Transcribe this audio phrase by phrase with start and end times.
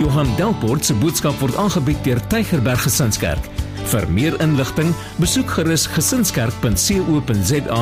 [0.00, 3.44] Johan Delport se boodskap word aangebied deur Tygerberg Gesinskerk.
[3.90, 7.80] Vir meer inligting, besoek gerus gesinskerk.co.za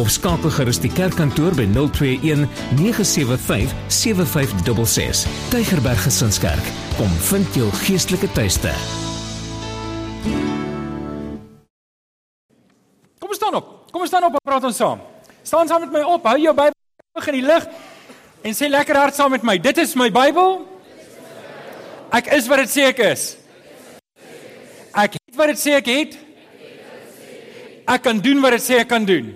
[0.00, 5.30] of skakel gerus die kerkkantoor by 021 975 7566.
[5.52, 8.74] Tygerberg Gesinskerk, kom vind jou geestelike tuiste.
[13.22, 13.70] Kom staan op.
[13.94, 14.98] Kom staan op en praat ons saam.
[15.46, 16.26] Staan saam met my op.
[16.26, 17.70] Hou jou Bybel in die lig
[18.42, 19.54] en sê lekker hard saam met my.
[19.62, 20.66] Dit is my Bybel.
[22.10, 23.24] Ek is wat dit sê ek is.
[24.98, 26.16] Ek het wat dit sê ek het.
[27.86, 29.30] Ek kan doen wat dit sê ek kan doen.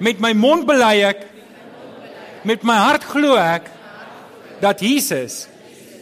[0.00, 1.26] Met my mond bely ek
[2.48, 3.68] met my hart glo ek
[4.62, 5.46] dat Jesus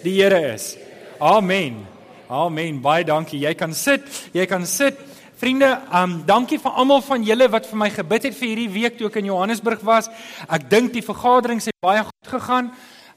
[0.04, 0.76] die Here is.
[1.18, 1.82] Amen.
[2.30, 2.78] Amen.
[2.82, 3.40] Baie dankie.
[3.42, 4.06] Jy kan sit.
[4.34, 4.98] Jy kan sit.
[5.36, 8.94] Vriende, um dankie vir almal van julle wat vir my gebid het vir hierdie week
[8.96, 10.08] toe ek in Johannesburg was.
[10.48, 12.70] Ek dink die vergadering het baie goed gegaan.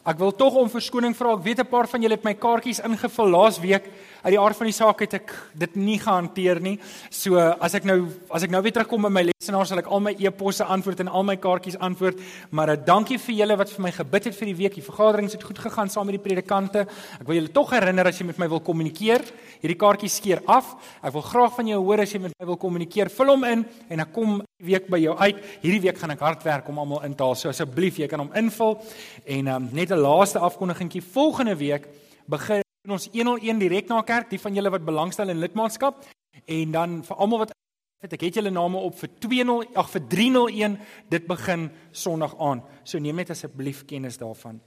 [0.08, 1.34] Ek wil tog om verskoning vra.
[1.36, 3.84] Ek weet 'n paar van julle het my kaartjies ingevul laas week.
[4.20, 5.30] Uit die aard van die saak het ek
[5.62, 6.74] dit nie gehanteer nie.
[7.08, 8.02] So as ek nou
[8.36, 11.12] as ek nou weer terugkom by my lesenaar sal ek al my e-posse antwoord en
[11.16, 12.20] al my kaartjies antwoord.
[12.52, 14.76] Maar uh, dankie vir julle wat vir my gebid het vir die week.
[14.76, 16.84] Die vergadering het goed gegaan saam met die predikante.
[17.16, 19.24] Ek wil julle tog herinner as jy met my wil kommunikeer,
[19.64, 20.76] hierdie kaartjies skeer af.
[21.00, 23.16] Ek wil graag van jou hoor as jy met my wil kommunikeer.
[23.16, 25.44] Vul hom in en ek kom die week by jou uit.
[25.64, 27.40] Hierdie week gaan ek hard werk om almal in te haal.
[27.40, 28.82] So asseblief, jy kan hom invul
[29.24, 31.08] en um, net 'n laaste afkondigingkie.
[31.16, 31.88] Volgende week
[32.28, 36.06] begin ons 101 direk na kerk, die van julle wat belangstel in lidmaatskap
[36.46, 37.52] en dan vir almal wat
[38.00, 40.78] het ek het julle name op vir 20 ag vir 301
[41.12, 42.62] dit begin Sondag aan.
[42.88, 44.62] So neem net asseblief kennis daarvan.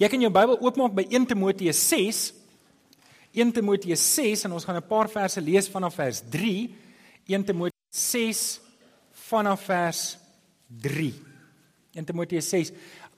[0.00, 2.24] Jy kan jou Bybel oopmaak by 1 Timoteus 6.
[3.38, 6.74] 1 Timoteus 6 en ons gaan 'n paar verse lees vanaf vers 3.
[7.28, 8.60] 1 Timoteus 6
[9.12, 10.18] vanaf vers
[10.66, 11.14] 3.
[11.94, 12.72] 1 Timoteus 6.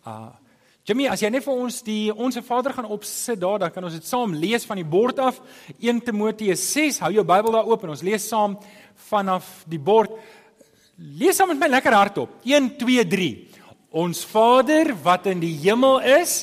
[0.05, 0.42] Uh
[0.83, 3.95] Jimmy, as jy net vir ons die onsse Vader gaan opsit daar, dan kan ons
[3.95, 5.37] dit saam lees van die bord af.
[5.79, 6.99] 1 Timoteus 6.
[7.05, 8.57] Hou jou Bybel daar oop en ons lees saam
[9.07, 10.11] vanaf die bord.
[10.99, 12.35] Lees saam met my lekker hardop.
[12.43, 13.29] 1 2 3.
[14.03, 16.41] Ons Vader wat in die hemel is,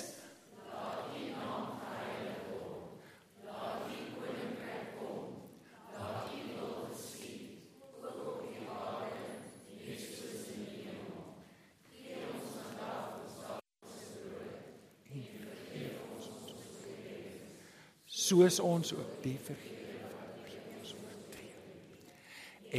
[18.29, 21.53] soos ons ook die vergewe wat ons oortree.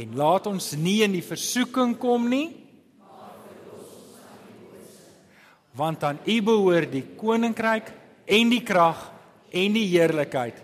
[0.01, 2.47] En laat ons nie in die versoeking kom nie,
[5.75, 7.93] want aan U behoort die koninkryk
[8.27, 9.05] en die krag
[9.51, 10.57] en die heerlikheid.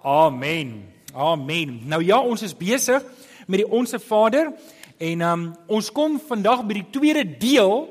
[0.00, 0.70] Amen.
[1.12, 1.80] Amen.
[1.84, 3.04] Nou ja, ons is besig
[3.46, 4.52] met die onsse Vader
[5.00, 7.84] en um, ons kom vandag by die tweede deel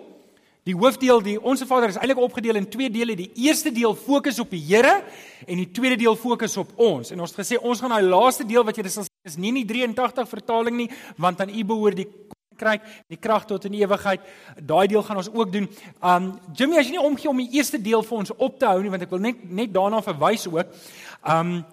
[0.69, 3.16] Die hoofdeel, die Onse Vader is eintlik opgedeel in twee dele.
[3.18, 5.00] Die eerste deel fokus op die Here
[5.47, 7.09] en die tweede deel fokus op ons.
[7.09, 9.63] En ons het gesê ons gaan daai laaste deel wat jy dis is nie in
[9.63, 10.88] die 83 vertaling nie,
[11.18, 14.29] want aan U behoort die koninkryk, die krag tot in ewigheid.
[14.62, 15.66] Daai deel gaan ons ook doen.
[16.06, 18.78] Um Jimmy, as jy nie omgee om die eerste deel vir ons op te hou
[18.84, 20.78] nie, want ek wil net net daarna verwys ook.
[21.25, 21.63] Um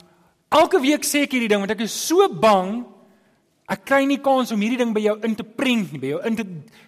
[0.57, 2.87] elke week sê ek hierdie ding want ek is so bang
[3.67, 6.19] Ek kry nie kans om hierdie ding by jou in te prent nie, by jou
[6.29, 6.45] in te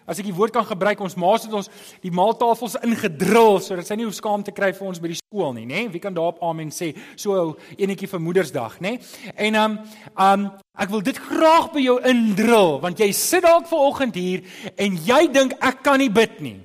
[0.07, 1.67] as ek die woord kan gebruik, ons maas het ons
[2.05, 5.51] die maaltafels ingedrul sodat sy nie hoef skaam te kry vir ons by die skool
[5.57, 5.89] nie, nê?
[5.91, 6.93] Wie kan daarop amen sê?
[7.19, 8.95] So enetjie vir Moedersdag, nê?
[9.35, 9.77] En um
[10.15, 10.47] um
[10.79, 14.47] ek wil dit graag by jou indrul want jy sit dalk ver oggend hier
[14.79, 16.57] en jy dink ek kan nie bid nie.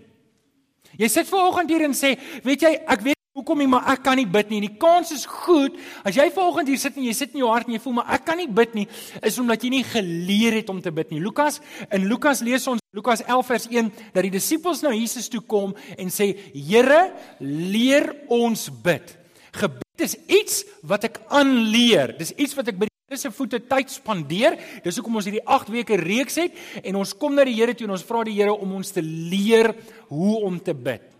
[1.01, 2.13] Jy sit ver oggend hier en sê,
[2.45, 4.59] weet jy, ek weet Hoekom nie maar ek kan nie bid nie.
[4.61, 7.65] Die kans is goed as jy vanoggend hier sit en jy sit in jou hart
[7.65, 8.83] en jy voel maar ek kan nie bid nie,
[9.25, 11.21] is omdat jy nie geleer het om te bid nie.
[11.23, 11.57] Lukas
[11.89, 15.73] in Lukas lees ons Lukas 11 vers 1 dat die disippels na Jesus toe kom
[15.97, 17.09] en sê: "Here,
[17.41, 19.15] leer ons bid."
[19.57, 22.13] Gebed is iets wat ek aanleer.
[22.19, 24.55] Dis iets wat ek by die Here se voete tyd spandeer.
[24.85, 27.89] Dis hoekom ons hierdie 8 weke reeks het en ons kom na die Here toe
[27.89, 29.73] en ons vra die Here om ons te leer
[30.13, 31.12] hoe om te bid.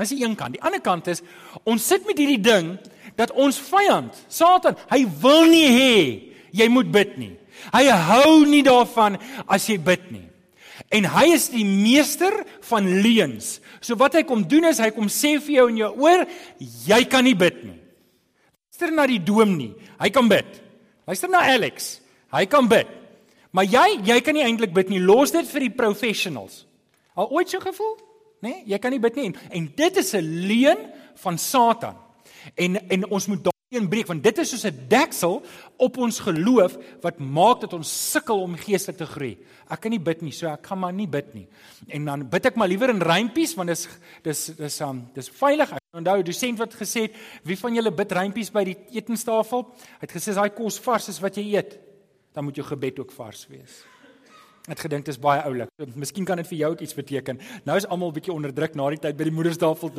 [0.00, 0.56] Dis die een kant.
[0.56, 1.22] Die ander kant is
[1.62, 2.74] ons sit met hierdie ding
[3.18, 5.98] dat ons vyand, Satan, hy wil nie hê
[6.54, 7.34] jy moet bid nie.
[7.74, 10.26] Hy hou nie daarvan as jy bid nie.
[10.94, 12.34] En hy is die meester
[12.68, 13.58] van leuns.
[13.82, 16.24] So wat hy kom doen is hy kom sê vir jou in jou oor,
[16.58, 17.78] jy kan nie bid nie.
[18.74, 19.70] Luister na die doom nie.
[20.00, 20.48] Hy kan bid.
[21.06, 22.00] Luister na Alex.
[22.34, 22.90] Hy kan bid.
[23.54, 24.98] Maar jy, jy kan nie eintlik bid nie.
[24.98, 26.64] Los dit vir die professionals.
[27.14, 27.94] Al ooit so gevoel?
[28.44, 28.52] Nê?
[28.52, 29.32] Nee, jy kan nie bid nie.
[29.50, 30.78] En dit is 'n leuen
[31.24, 31.96] van Satan.
[32.54, 35.42] En en ons moet daai een breek want dit is soos 'n deksel
[35.76, 39.38] op ons geloof wat maak dat ons sukkel om geestelik te groei.
[39.68, 41.48] Ek kan nie bid nie, so ek gaan maar nie bid nie.
[41.88, 43.88] En dan bid ek maar liewer in rympies want dis
[44.22, 45.72] dis dis um dis veilig.
[45.72, 47.14] Ek onthou 'n dosent wat gesê het,
[47.44, 49.62] "Wie van julle bid rympies by die etenstafel?"
[50.00, 51.78] Hy het gesê daai kos vars is wat jy eet.
[52.32, 53.84] Dan moet jou gebed ook vars wees.
[54.64, 55.68] Ek gedink dit is baie oulik.
[55.92, 57.40] Miskien kan dit vir jou ook iets beteken.
[57.68, 59.92] Nou is almal bietjie onderdruk na die tyd by die moederstafel.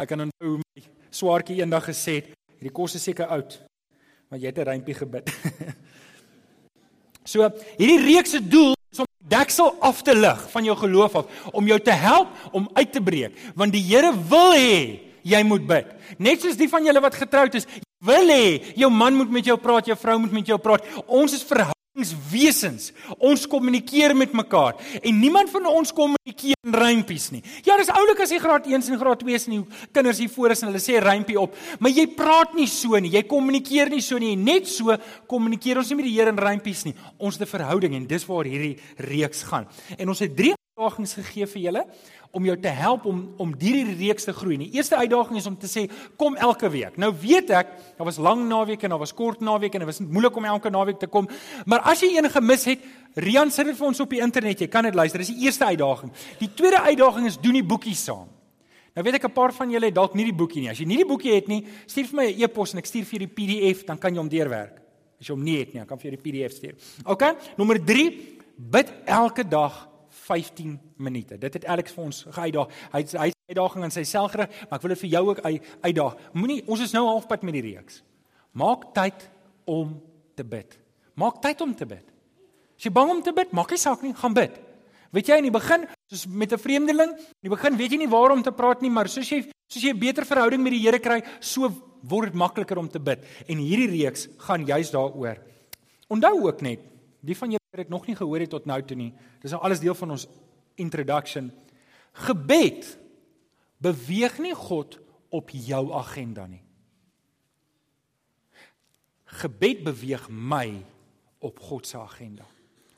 [0.00, 3.58] Ek kan onthou my swaartjie eendag gesê het, hierdie kos is seker oud,
[4.30, 5.28] maar jy het 'n rympie gebid.
[7.32, 7.44] so,
[7.76, 11.66] hierdie reeks se doel is om deksel af te lig van jou geloof af, om
[11.66, 15.86] jou te help om uit te breek, want die Here wil hê jy moet bid.
[16.18, 17.68] Net soos die van julle wat getroud is,
[18.00, 20.84] wil hê jou man moet met jou praat, jou vrou moet met jou praat.
[21.06, 21.44] Ons is
[21.94, 22.90] wesens.
[23.22, 27.42] Ons kommunikeer met mekaar en niemand van ons kommunikeer in rympies nie.
[27.66, 30.32] Ja, dis oulik as jy graad 1 en graad 2 is en die kinders hier
[30.34, 33.12] voor is en hulle sê rympie op, maar jy praat nie so nie.
[33.14, 34.34] Jy kommunikeer nie so nie.
[34.36, 34.96] Net so
[35.30, 36.94] kommunikeer ons nie met die Here in rympies nie.
[37.18, 39.66] Ons het 'n verhouding en dis waar hierdie reeks gaan.
[39.98, 41.82] En ons het drie uitdagings gegee vir julle
[42.34, 44.56] om jou te help om om hierdie reeks te groei.
[44.58, 45.84] Die eerste uitdaging is om te sê
[46.18, 46.96] kom elke week.
[46.98, 50.02] Nou weet ek, daar was lang naweke en daar was kort naweke en dit was
[50.02, 51.28] moeilik om elke naweek te kom.
[51.70, 52.82] Maar as jy een gemis het,
[53.14, 54.64] Rian sit dit vir ons op die internet.
[54.66, 55.22] Jy kan dit luister.
[55.22, 56.10] Dis die eerste uitdaging.
[56.42, 58.26] Die tweede uitdaging is doen die boekie saam.
[58.98, 60.70] Nou weet ek 'n paar van julle het dalk nie die boekie nie.
[60.70, 63.04] As jy nie die boekie het nie, stuur vir my 'n e-pos en ek stuur
[63.04, 64.82] vir jou die PDF, dan kan jy hom deurwerk.
[65.20, 66.74] As jy hom nie het nie, dan kan vir jou die PDF stuur.
[67.06, 67.22] OK?
[67.56, 68.10] Nommer 3,
[68.58, 69.93] bid elke dag
[70.24, 71.38] 15 minute.
[71.38, 72.72] Dit het Alex vir ons geuitdaag.
[72.92, 75.40] Hy hy het uitdaging aan sy selfgerig, maar ek wil dit vir jou ook
[75.84, 76.18] uitdaag.
[76.32, 78.00] Moenie ons is nou halfpad met die reeks.
[78.56, 79.26] Maak tyd
[79.68, 79.96] om
[80.38, 80.78] te bid.
[81.20, 82.06] Maak tyd om te bid.
[82.74, 84.56] As jy bang om te bid, maak nie saak nie, gaan bid.
[85.14, 88.10] Weet jy in die begin, soos met 'n vreemdeling, in die begin weet jy nie
[88.10, 90.80] waar om te praat nie, maar soos jy soos jy 'n beter verhouding met die
[90.80, 91.70] Here kry, so
[92.02, 93.24] word dit makliker om te bid.
[93.48, 95.38] En hierdie reeks gaan juis daaroor.
[96.08, 96.80] Onthou ook net,
[97.22, 99.10] die van julle wat dit nog nie gehoor het tot nou toe nie.
[99.42, 100.28] Dis nou alles deel van ons
[100.78, 101.48] introduction.
[102.22, 102.86] Gebed
[103.82, 105.00] beweeg nie God
[105.34, 106.62] op jou agenda nie.
[109.42, 110.68] Gebed beweeg my
[111.42, 112.46] op God se agenda.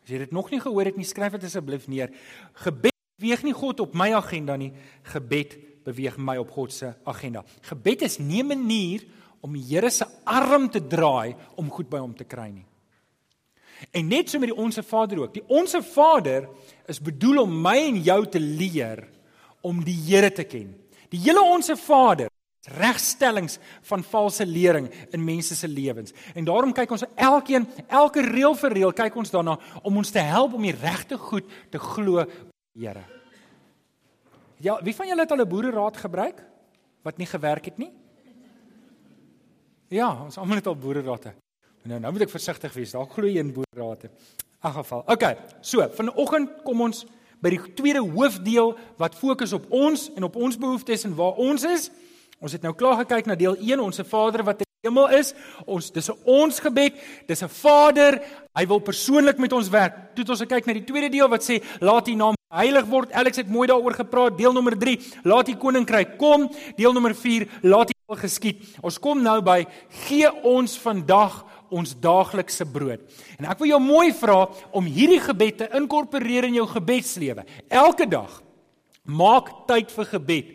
[0.04, 2.12] As jy dit nog nie gehoor het nie, skryf dit asseblief neer.
[2.60, 4.74] Gebed beweeg nie God op my agenda nie.
[5.08, 5.56] Gebed
[5.88, 7.46] beweeg my op God se agenda.
[7.64, 9.08] Gebed is nie 'n manier
[9.40, 12.66] om die Here se arm te draai om goed by hom te kry nie.
[13.90, 15.34] En net so met die onsse Vader ook.
[15.34, 16.48] Die onsse Vader
[16.86, 19.08] is bedoel om my en jou te leer
[19.60, 20.74] om die Here te ken.
[21.08, 22.30] Die hele onsse Vader
[22.66, 26.12] regstellings van valse lering in mense se lewens.
[26.34, 30.22] En daarom kyk ons elkeen, elke reël vir reël kyk ons daarna om ons te
[30.22, 33.04] help om die regte goed te glo die Here.
[34.60, 36.42] Ja, wie van julle het al 'n boereraad gebruik
[37.02, 37.92] wat nie gewerk het nie?
[39.88, 41.34] Ja, ons almal het al boererade.
[41.86, 42.94] Nou nou moet ek versigtig wees.
[42.96, 44.10] Daar glo in boerrate.
[44.60, 45.04] Ag geval.
[45.06, 45.24] OK.
[45.62, 47.04] So, vanoggend kom ons
[47.44, 51.66] by die tweede hoofdeel wat fokus op ons en op ons behoeftes en waar ons
[51.68, 51.90] is.
[52.42, 55.32] Ons het nou klaar gekyk na deel 1, ons Vader wat in die hemel is.
[55.64, 56.94] Ons dis 'n ons gebed.
[57.28, 58.20] Dis 'n Vader.
[58.54, 59.94] Hy wil persoonlik met ons werk.
[60.14, 63.12] Toe het ons gekyk na die tweede deel wat sê laat U naam heilig word.
[63.12, 64.36] Alex het mooi daaroor gepraat.
[64.38, 66.50] Deel nommer 3, laat U koninkryk kom.
[66.76, 68.62] Deel nommer 4, laat U wil geskied.
[68.82, 69.66] Ons kom nou by
[70.06, 71.44] gee ons vandag
[71.76, 73.02] ons daaglikse brood.
[73.38, 74.46] En ek wil jou mooi vra
[74.76, 77.44] om hierdie gebed te inkorporeer in jou gebedslewe.
[77.68, 78.42] Elke dag
[79.06, 80.52] maak tyd vir gebed.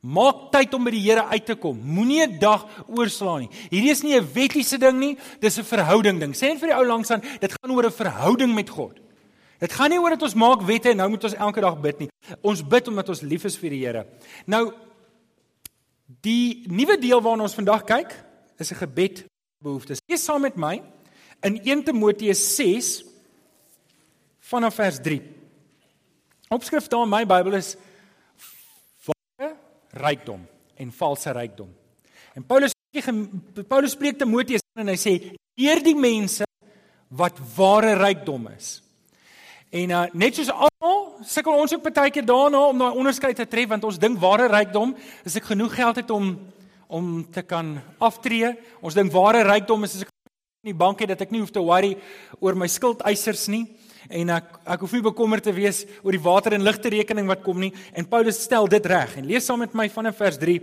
[0.00, 1.76] Maak tyd om by die Here uit te kom.
[1.76, 3.50] Moenie 'n dag oorslaan nie.
[3.70, 6.32] Hierdie is nie 'n wettiese ding nie, dis 'n verhouding ding.
[6.32, 8.98] Sê net vir die ou langs aan, dit gaan oor 'n verhouding met God.
[9.60, 11.98] Dit gaan nie oor dat ons maak wette en nou moet ons elke dag bid
[11.98, 12.08] nie.
[12.42, 14.06] Ons bid omdat ons lief is vir die Here.
[14.46, 14.72] Nou
[16.22, 18.14] die nuwe deel waarna ons vandag kyk,
[18.58, 19.29] is 'n gebed
[19.60, 20.00] behoeftes.
[20.08, 20.78] Lees saam met my
[21.44, 22.90] in 1 Timoteus 6
[24.50, 25.20] vanaf vers 3.
[26.48, 27.74] Opskrif daar in my Bybel is
[29.04, 29.52] ware
[30.00, 30.46] rykdom
[30.80, 31.68] en valse rykdom.
[32.34, 32.72] En Paulus
[33.68, 35.12] Paulus spreek Timoteus en hy sê
[35.60, 36.46] leer die mense
[37.12, 38.78] wat ware rykdom is.
[39.70, 43.46] En uh, net soos almal sukkel ons ook baie keer daarna om daai onderskeid te
[43.46, 44.96] tref want ons dink ware rykdom
[45.28, 46.32] is ek genoeg geld het om
[46.90, 48.52] om te kan aftree.
[48.82, 50.10] Ons dink ware rykdom is as ek
[50.60, 51.94] in die bank het dat ek nie hoef te worry
[52.42, 53.64] oor my skuldeisers nie.
[54.10, 57.44] En ek ek hoef nie bekommerd te wees oor die water en ligte rekening wat
[57.46, 57.70] kom nie.
[57.94, 59.14] En Paulus stel dit reg.
[59.20, 60.58] En lees saam met my van vers 3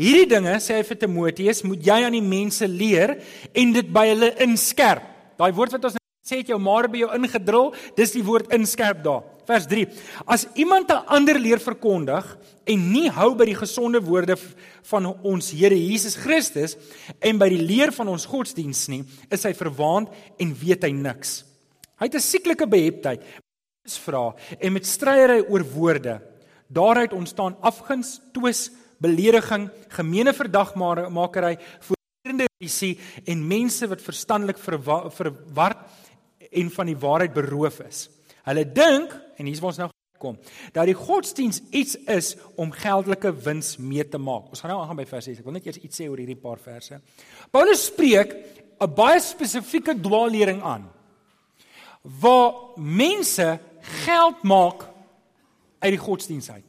[0.00, 3.16] hierdie dinge sê hy vir Timoteus moet jy aan die mense leer
[3.54, 5.06] en dit by hulle inskerp.
[5.40, 7.72] Daai woord wat ons sê het jou maar by jou ingedrul.
[7.96, 9.88] Dis die woord inskerp daar Vers 3.
[10.30, 14.36] As iemand 'n ander leer verkondig en nie hou by die gesonde woorde
[14.82, 16.76] van ons Here Jesus Christus
[17.18, 21.44] en by die leer van ons godsdiens nie, is hy verwaand en weet hy niks.
[21.98, 23.22] Hy het 'n sieklike beheptheid.
[23.84, 26.20] Is vra en met stryery oor woorde.
[26.68, 35.78] Daaruit ontstaan afguns, twis, belediging, gemeene verdagmakery, voortdurende risie en mense wat verstandelik verward
[36.52, 38.08] en van die waarheid beroof is.
[38.44, 40.36] Hulle dink en hier's waar ons nou kom,
[40.76, 44.50] dat die godsdiens iets is om geldelike wins mee te maak.
[44.52, 45.40] Ons gaan nou aangaan by vers 6.
[45.40, 47.00] Ek wil net eers iets sê oor hierdie paar verse.
[47.54, 48.36] Paulus spreek
[48.80, 50.88] 'n baie spesifieke dwaallering aan
[52.02, 53.58] waar mense
[54.04, 54.88] geld maak
[55.80, 56.64] uit die godsdiens uit.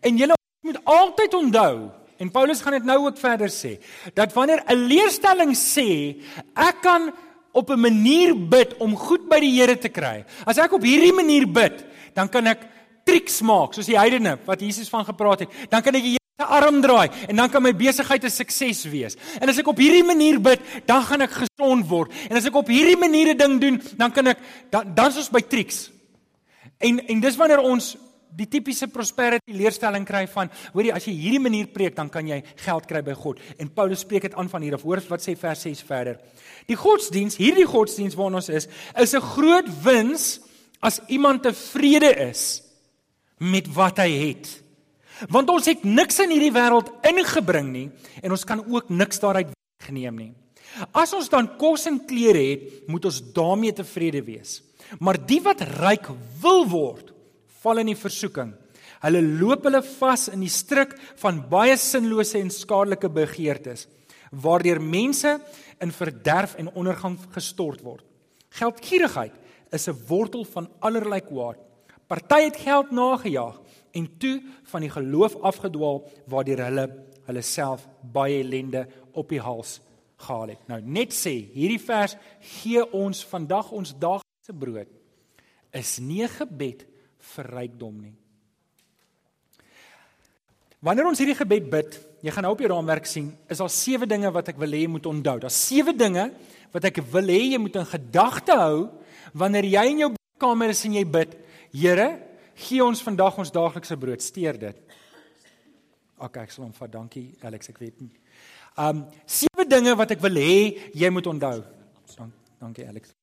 [0.00, 3.78] En julle moet altyd onthou en Paulus gaan dit nou ook verder sê
[4.14, 6.22] dat wanneer 'n leerstelling sê
[6.54, 7.12] ek kan
[7.54, 10.24] op 'n manier bid om goed by die Here te kry.
[10.44, 11.84] As ek op hierdie manier bid,
[12.14, 12.66] dan kan ek
[13.04, 15.48] triks maak soos die heidene wat Jesus van gepraat het.
[15.70, 19.16] Dan kan ek die Here arm draai en dan kan my besigheid 'n sukses wees.
[19.40, 22.12] En as ek op hierdie manier bid, dan gaan ek gesond word.
[22.28, 24.38] En as ek op hierdie manier 'n ding doen, dan kan ek
[24.70, 25.90] dan dan's ons by triks.
[26.78, 27.96] En en dis wanneer ons
[28.34, 32.40] die tipiese prosperity leerstelling kry van hoorie as jy hierdie manier preek dan kan jy
[32.64, 33.38] geld kry by God.
[33.62, 36.18] En Paulus spreek dit aan van hier af hoor wat sê vers 6 verder.
[36.66, 40.40] Die godsdiens hierdie godsdiens waarna ons is is 'n groot wins
[40.82, 42.62] as iemand tevrede is
[43.38, 44.62] met wat hy het.
[45.30, 47.90] Want ons het niks in hierdie wêreld ingebring nie
[48.22, 50.34] en ons kan ook niks daaruit wegneem nie.
[50.92, 54.62] As ons dan kos en klere het moet ons daarmee tevrede wees.
[54.98, 56.08] Maar die wat ryk
[56.42, 57.13] wil word
[57.64, 58.52] val in die versoeking.
[59.04, 63.88] Hulle loop hulle vas in die struik van baie sinlose en skadelike begeertes
[64.42, 65.36] waardeur mense
[65.82, 68.04] in verderf en ondergang gestort word.
[68.58, 69.34] Geldgierigheid
[69.72, 71.58] is 'n wortel van allerlei kwaad.
[72.06, 73.60] Party het geld nagejaag
[73.92, 79.80] en toe van die geloof afgedwaal waardeur hulle hulle self baie ellende op die hals
[80.16, 80.68] gehaal het.
[80.68, 84.88] Nou net sê, hierdie vers gee ons vandag ons daaglikse brood
[85.72, 86.86] is nie gebed
[87.32, 88.14] vir rykdom nie.
[90.84, 94.08] Wanneer ons hierdie gebed bid, jy gaan nou op jou raamwerk sien, is daar sewe
[94.08, 95.38] dinge wat ek wil hê jy moet onthou.
[95.40, 96.26] Daar's sewe dinge
[96.74, 98.76] wat ek wil hê jy moet in gedagte hou
[99.32, 100.10] wanneer jy in jou
[100.42, 101.32] kamer is en jy bid.
[101.72, 102.08] Here,
[102.66, 104.22] gee ons vandag ons daaglikse brood.
[104.22, 105.00] Steer dit.
[106.20, 106.92] OK, ek sal hom vat.
[106.92, 108.12] Dankie Alex, ek weet nie.
[108.76, 111.62] Um sewe dinge wat ek wil hê jy moet onthou.
[112.60, 113.16] Dankie Alex.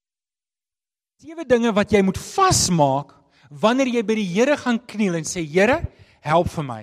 [1.21, 3.20] Sewe dinge wat jy moet vasmaak
[3.51, 5.81] wanneer jy by die Here gaan kniel en sê Here,
[6.23, 6.81] help vir my.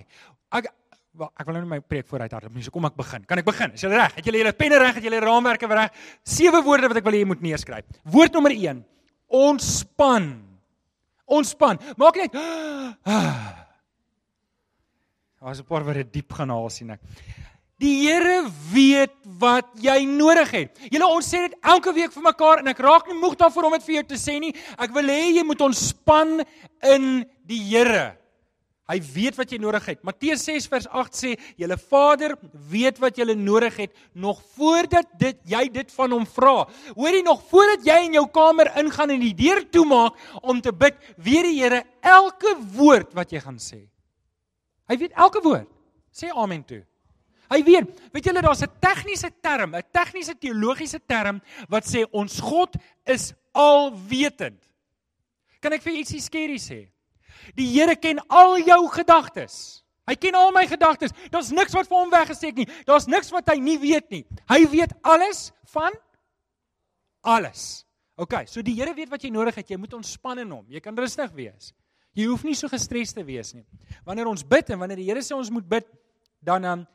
[0.52, 0.68] Ek
[1.18, 2.58] wel, ek wil nou my preek vooruit hardloop.
[2.62, 3.24] So kom ek begin.
[3.28, 3.72] Kan ek begin?
[3.74, 4.14] Is jy reg?
[4.18, 4.98] Het jy julle penne reg?
[4.98, 5.96] Het julle raamwerke reg?
[6.26, 7.84] Sewe woorde wat ek wil hê jy moet neerskryf.
[8.04, 8.84] Woord nommer 1:
[9.28, 10.28] Ontspan.
[11.28, 11.80] Ontspan.
[12.00, 12.32] Maak net
[15.38, 17.00] Daar's 'n paar wat dit diep gaan haal sien ek.
[17.78, 18.42] Die Here
[18.72, 20.80] weet wat jy nodig het.
[20.90, 23.76] Julle ons sê dit elke week vir mekaar en ek raak nie moeg daarvoor om
[23.76, 24.54] dit vir jou te sê nie.
[24.74, 26.40] Ek wil hê jy moet ontspan
[26.90, 27.06] in
[27.46, 28.16] die Here.
[28.88, 29.98] Hy weet wat jy nodig het.
[30.06, 32.34] Matteus 6 vers 8 sê: "Julle Vader
[32.72, 36.66] weet wat julle nodig het nog voordat dit jy dit van hom vra."
[36.96, 40.96] Hoorie nog voordat jy in jou kamer ingaan en die deur toemaak om te bid,
[41.16, 43.86] weet die Here elke woord wat jy gaan sê.
[44.88, 45.68] Hy weet elke woord.
[46.10, 46.82] Sê amen toe.
[47.48, 52.40] Hy weet, weet julle daar's 'n tegniese term, 'n tegniese teologiese term wat sê ons
[52.40, 52.76] God
[53.06, 54.60] is alwetend.
[55.60, 56.88] Kan ek vir ietsie skerry sê?
[57.56, 59.84] Die Here ken al jou gedagtes.
[60.08, 61.12] Hy ken al my gedagtes.
[61.30, 62.66] Daar's niks wat vir hom weggesteek nie.
[62.86, 64.24] Daar's niks wat hy nie weet nie.
[64.48, 65.92] Hy weet alles van
[67.20, 67.84] alles.
[68.16, 69.68] OK, so die Here weet wat jy nodig het.
[69.70, 70.64] Jy moet ontspan in hom.
[70.68, 71.72] Jy kan rustig wees.
[72.16, 73.66] Jy hoef nie so gestres te wees nie.
[74.06, 75.86] Wanneer ons bid en wanneer die Here sê ons moet bid,
[76.42, 76.86] dan dan um,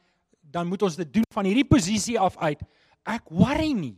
[0.53, 2.61] dan moet ons dit doen van hierdie posisie af uit.
[3.09, 3.95] Ek worry nie.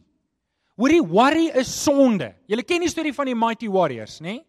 [0.80, 2.34] Hoorie, worry is sonde.
[2.52, 4.40] Julle ken die storie van die mighty warriors, né?
[4.40, 4.44] Nee?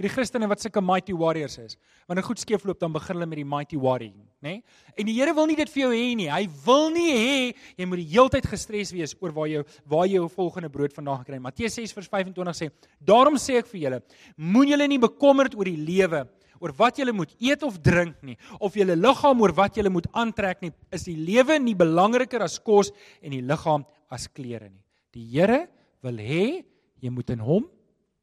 [0.00, 1.76] Hierdie Christene wat sulke mighty warriors is.
[2.10, 4.56] Wanneer goed skeefloop, dan begin hulle met die mighty worrying, né?
[4.56, 4.62] Nee?
[4.98, 6.26] En die Here wil nie dit vir jou hê nie.
[6.32, 7.36] Hy wil nie hê
[7.78, 11.22] jy moet die heeltyd gestres wees oor waar jy waar jy jou volgende brood vandaan
[11.22, 11.38] het.
[11.44, 14.02] Matteus 6:25 sê: "Daarom sê ek vir julle,
[14.36, 16.26] moen julle nie bekommerd oor die lewe
[16.62, 20.06] oor wat jy moet eet of drink nie, of jou liggaam oor wat jy moet
[20.14, 24.82] aantrek nie, is die lewe nie belangriker as kos en die liggaam as klere nie.
[25.12, 25.66] Die Here
[26.02, 26.62] wil hê
[27.02, 27.66] jy moet in hom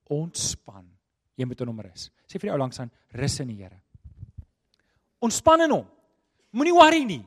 [0.09, 0.87] ontspan.
[1.37, 2.09] Jy moet in hom rus.
[2.27, 3.77] Sê vir die ou langs aan, rus in die Here.
[5.23, 5.85] Ontspan in hom.
[6.55, 7.23] Moenie worry nie.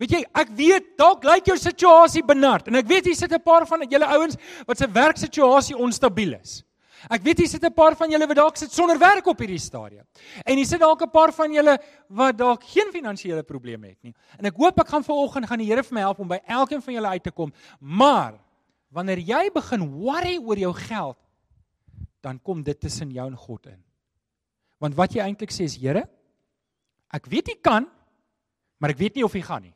[0.00, 3.42] Weet jy, ek weet dalk lyk jou situasie benard en ek weet hier sit 'n
[3.42, 6.64] paar van julle ouens wat se werksituasie onstabiel is.
[7.10, 9.58] Ek weet hier sit 'n paar van julle wat dalk sit sonder werk op hierdie
[9.58, 10.04] stadium.
[10.44, 11.78] En hier sit dalk 'n paar van julle
[12.08, 14.14] wat dalk geen finansiële probleme het nie.
[14.38, 16.82] En ek hoop ek gaan vanoggend gaan die Here vir my help om by elkeen
[16.82, 17.52] van julle uit te kom.
[17.80, 18.38] Maar
[18.90, 21.16] wanneer jy begin worry oor jou geld,
[22.20, 23.82] dan kom dit tussen jou en God in.
[24.78, 26.08] Want wat jy eintlik sê is Here,
[27.10, 27.88] ek weet U kan,
[28.78, 29.74] maar ek weet nie of U gaan nie.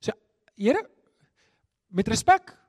[0.00, 0.12] So
[0.56, 0.82] Here,
[1.88, 2.59] met respek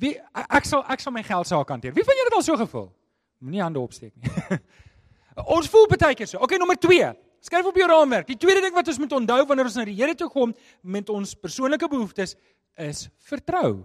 [0.00, 1.94] wie ek sal ek sal my geld saak hanteer.
[1.96, 2.88] Wie van julle het al so gevoel?
[3.44, 4.58] Moenie hande opsteek nie.
[5.56, 6.40] ons voel baie keer so.
[6.44, 7.12] Okay, nommer 2.
[7.44, 8.28] Skryf op jou raamwerk.
[8.30, 11.10] Die tweede ding wat ons moet onthou wanneer ons na die Here toe kom met
[11.12, 12.38] ons persoonlike behoeftes
[12.80, 13.84] is vertrou.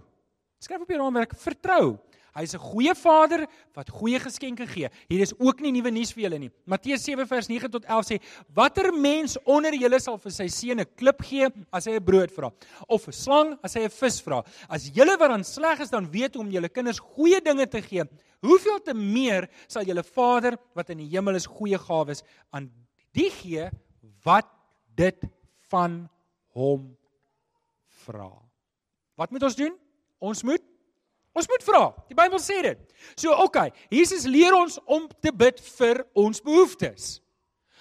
[0.60, 1.98] Skryf op jou raamwerk vertrou.
[2.34, 4.88] Hy's 'n goeie Vader wat goeie geskenke gee.
[5.08, 6.50] Hier is ook nie nuwe nuus vir julle nie.
[6.64, 8.20] Matteus 7 vers 9 tot 11 sê:
[8.54, 12.30] "Watter mens onder julle sal vir sy seun 'n klip gee as hy 'n brood
[12.30, 12.52] vra,
[12.88, 14.44] of 'n slang as hy 'n vis vra?
[14.68, 18.04] As julle wat dan sleg is dan weet om julle kinders goeie dinge te gee,
[18.42, 22.22] hoeveel te meer sal julle Vader wat in die hemel is goeie gawes
[22.52, 22.70] aan
[23.12, 23.70] die gee
[24.24, 24.46] wat
[24.94, 25.20] dit
[25.68, 26.08] van
[26.54, 26.96] hom
[28.06, 28.30] vra?"
[29.16, 29.74] Wat moet ons doen?
[30.18, 30.62] Ons moet
[31.36, 31.82] Ons moet vra.
[32.10, 32.78] Die Bybel sê dit.
[33.14, 37.20] So oké, okay, Jesus leer ons om te bid vir ons behoeftes.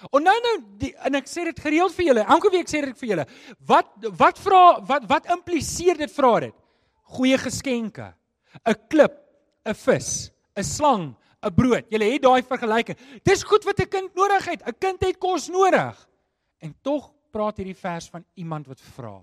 [0.08, 2.24] En nou nou die, en ek sê dit gereeld vir julle.
[2.36, 3.26] Elke week sê ek vir julle,
[3.68, 3.90] wat
[4.20, 6.56] wat vra wat wat impliseer dit vra dit?
[7.18, 8.14] Goeie geskenke.
[8.66, 9.16] 'n Klip,
[9.66, 11.86] 'n vis, 'n slang, 'n brood.
[11.92, 12.98] Julle het daai vergelyking.
[13.24, 14.62] Dis goed wat 'n kind nodig het.
[14.66, 16.08] 'n Kind het kos nodig.
[16.62, 19.22] En tog praat hierdie vers van iemand wat vra.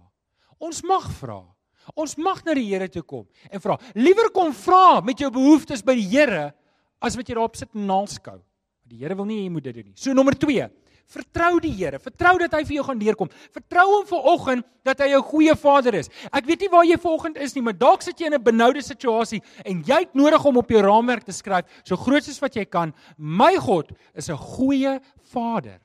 [0.59, 1.55] Ons mag vra.
[1.94, 3.76] Ons mag na die Here toe kom en vra.
[3.94, 6.52] Liewer kom vra met jou behoeftes by die Here
[7.00, 8.40] as wat jy daarop sit en naalskou.
[8.86, 9.96] Die Here wil nie jy moet dit doen nie.
[9.98, 10.66] So nommer 2.
[11.06, 12.00] Vertrou die Here.
[12.02, 13.30] Vertrou dat hy vir jou gaan deurkom.
[13.54, 16.10] Vertrou hom vir oggend dat hy 'n goeie Vader is.
[16.32, 18.82] Ek weet nie waar jy vanoggend is nie, maar dalk sit jy in 'n benoude
[18.82, 22.54] situasie en jy het nodig om op jou raamwerk te skryf so groot soos wat
[22.54, 22.92] jy kan.
[23.16, 25.00] My God is 'n goeie
[25.32, 25.80] Vader.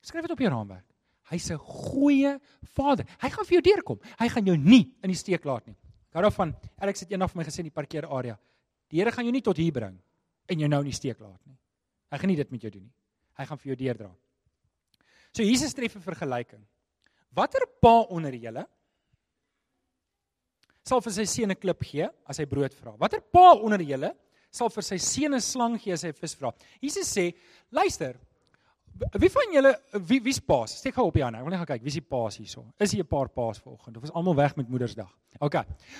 [0.00, 0.95] Skryf dit op jou raamwerk.
[1.30, 2.38] Hy's 'n goeie
[2.74, 3.06] Vader.
[3.20, 4.00] Hy gaan vir jou deurkom.
[4.18, 5.76] Hy gaan jou nie in die steek laat nie.
[6.12, 8.38] Gou daarvan, Alex het eendag vir my gesê in die parkeerarea.
[8.88, 9.98] Die Here gaan jou nie tot hier bring
[10.48, 11.56] en jou nou in die steek laat nie.
[12.10, 12.94] Hy gaan nie dit met jou doen nie.
[13.36, 14.10] Hy gaan vir jou deurdra.
[15.32, 16.64] So Jesus tref 'n vergelyking.
[17.34, 18.66] Watter pa onder julle
[20.82, 22.96] sal vir sy seun 'n klip gee as hy brood vra?
[22.96, 24.14] Watter pa onder julle
[24.50, 26.52] sal vir sy seun 'n slang gee as hy vis vra?
[26.80, 27.34] Jesus sê,
[27.70, 28.16] luister,
[28.96, 29.72] Wie van julle
[30.08, 30.78] wie wie's paas?
[30.80, 31.38] Steek gou op die hande.
[31.38, 32.64] Ek wil net gaan kyk, wie's die paas hierso?
[32.80, 35.10] Is hier 'n paar paas vanoggend of is almal weg met Moedersdag?
[35.40, 35.56] OK.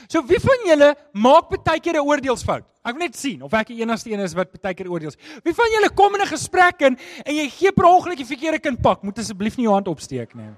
[0.09, 2.65] So wie van julle maak baie keer 'n oordeelsfout?
[2.85, 5.17] Ek wil net sien of ek die enigste een is wat baie keer oordeels.
[5.45, 8.59] Wie van julle kom in 'n gesprek in en jy gee per ongeluk die verkeerde
[8.59, 9.03] kind pak?
[9.03, 10.51] Moet asseblief nie jou hand opsteek nie.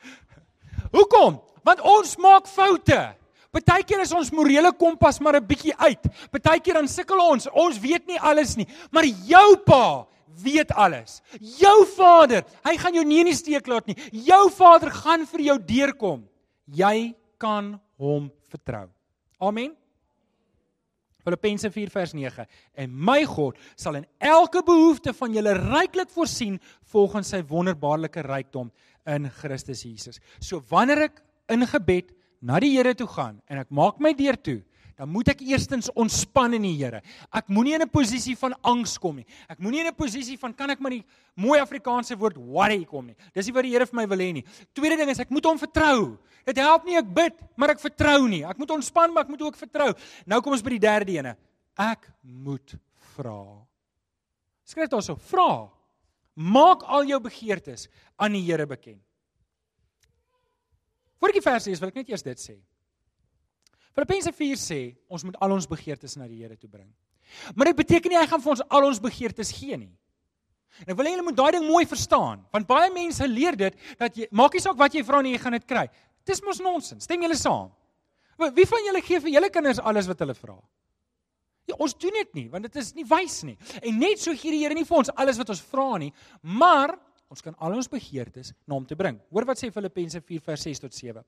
[0.96, 1.40] Hoekom?
[1.62, 3.14] Want ons maak foute.
[3.52, 6.02] Partykeer is ons morele kompas maar 'n bietjie uit.
[6.30, 7.48] Partykeer dan sukkel ons.
[7.52, 10.06] Ons weet nie alles nie, maar jou pa
[10.42, 11.20] weet alles.
[11.58, 13.96] Jou Vader, hy gaan jou nie in die steek laat nie.
[14.26, 16.22] Jou Vader gaan vir jou deurkom.
[16.66, 18.86] Jy kan hom vertrou.
[19.40, 19.74] Amen.
[21.26, 22.46] Filippense 4 vers 9.
[22.78, 26.60] En my God sal in elke behoefte van julle ryklik voorsien
[26.92, 28.70] volgens sy wonderbaarlike rykdom
[29.10, 30.20] in Christus Jesus.
[30.38, 31.18] So wanneer ek
[31.50, 32.12] in gebed
[32.46, 34.60] na die Here toe gaan en ek maak my deur toe,
[34.96, 37.02] dan moet ek eerstens ontspan in die Here.
[37.28, 39.26] Ek moenie in 'n posisie van angs kom nie.
[39.48, 41.04] Ek moenie in 'n posisie van kan ek maar die
[41.36, 43.16] mooi Afrikaanse woord worry kom nie.
[43.34, 44.44] Dis nie wat die Here vir my wil hê nie.
[44.74, 46.18] Tweede ding is ek moet hom vertrou.
[46.46, 48.44] Dit help nie ek bid, maar ek vertrou nie.
[48.44, 49.94] Ek moet ontspan, maar ek moet ook vertrou.
[50.26, 51.36] Nou kom ons by die derde ene.
[51.76, 52.74] Ek moet
[53.16, 53.66] vra.
[54.64, 55.68] Skryf daarso, vra.
[56.34, 59.02] Maak al jou begeertes aan die Here bekend.
[61.18, 62.56] Voordat ek die vers lees, wil ek net eers dit sê.
[63.96, 66.88] Filippense 4 sê ons moet al ons begeertes na die Here toe bring.
[67.56, 69.92] Maar dit beteken nie hy gaan vir ons al ons begeertes gee nie.
[70.84, 73.78] En ek wil hê julle moet daai ding mooi verstaan, want baie mense leer dit
[73.96, 75.86] dat jy maak nie saak wat jy vra nie, jy gaan dit kry.
[76.28, 77.06] Dis mos nonsens.
[77.08, 77.70] Stem julle saam?
[78.52, 80.58] Wie van julle gee vir julle kinders alles wat hulle vra?
[81.66, 83.56] Ja, ons doen dit nie, want dit is nie wys nie.
[83.80, 86.12] En net so gee die Here nie vir ons alles wat ons vra nie,
[86.44, 86.98] maar
[87.32, 89.16] ons kan al ons begeertes na hom toe bring.
[89.32, 91.24] Hoor wat sê Filippense 4 vers 6 tot 7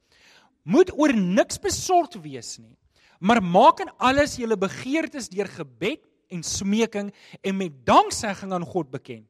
[0.68, 2.76] moet oor niks besorgd wees nie,
[3.20, 8.90] maar maak in alles julle begeertes deur gebed en smeking en met danksegging aan God
[8.92, 9.26] bekend.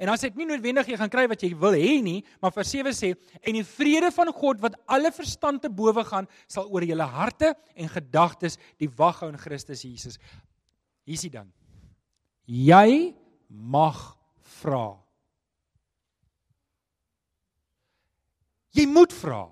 [0.00, 2.70] En as dit nie noodwendig jy gaan kry wat jy wil hê nie, maar vers
[2.72, 3.12] 7 sê
[3.44, 7.52] en die vrede van God wat alle verstand te bowe gaan, sal oor julle harte
[7.76, 10.16] en gedagtes die wag hou in Christus Jesus.
[11.04, 11.50] Hier's die ding.
[12.48, 13.12] Jy
[13.52, 14.00] mag
[14.62, 14.96] vra.
[18.72, 19.44] Jy moet vra.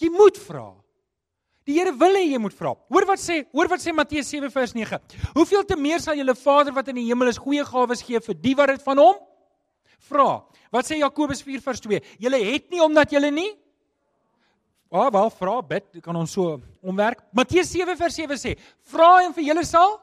[0.00, 0.66] Jy moet vra.
[1.66, 2.74] Die Here wil hê jy moet vra.
[2.92, 5.00] Hoor wat sê, hoor wat sê Matteus 7 vers 9.
[5.34, 8.38] Hoeveel te meer sal julle Vader wat in die hemel is goeie gawes gee vir
[8.38, 9.22] die wat dit van hom
[10.06, 10.28] vra.
[10.70, 12.02] Wat sê Jakobus 4 vers 2?
[12.22, 13.52] Julle het nie omdat julle nie
[14.86, 17.24] Ah, wel vra bid, kan ons so omwerk.
[17.34, 18.52] Matteus 7 vers 7 sê:
[18.86, 19.96] Vra en vir julle sal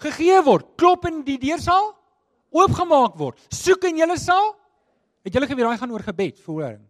[0.00, 0.70] gegee word.
[0.80, 1.90] Klop en die deur sal
[2.56, 3.42] oopgemaak word.
[3.52, 4.54] Soek en julle sal
[5.26, 6.82] Het julle geweet daai gaan oor gebed, verhoring?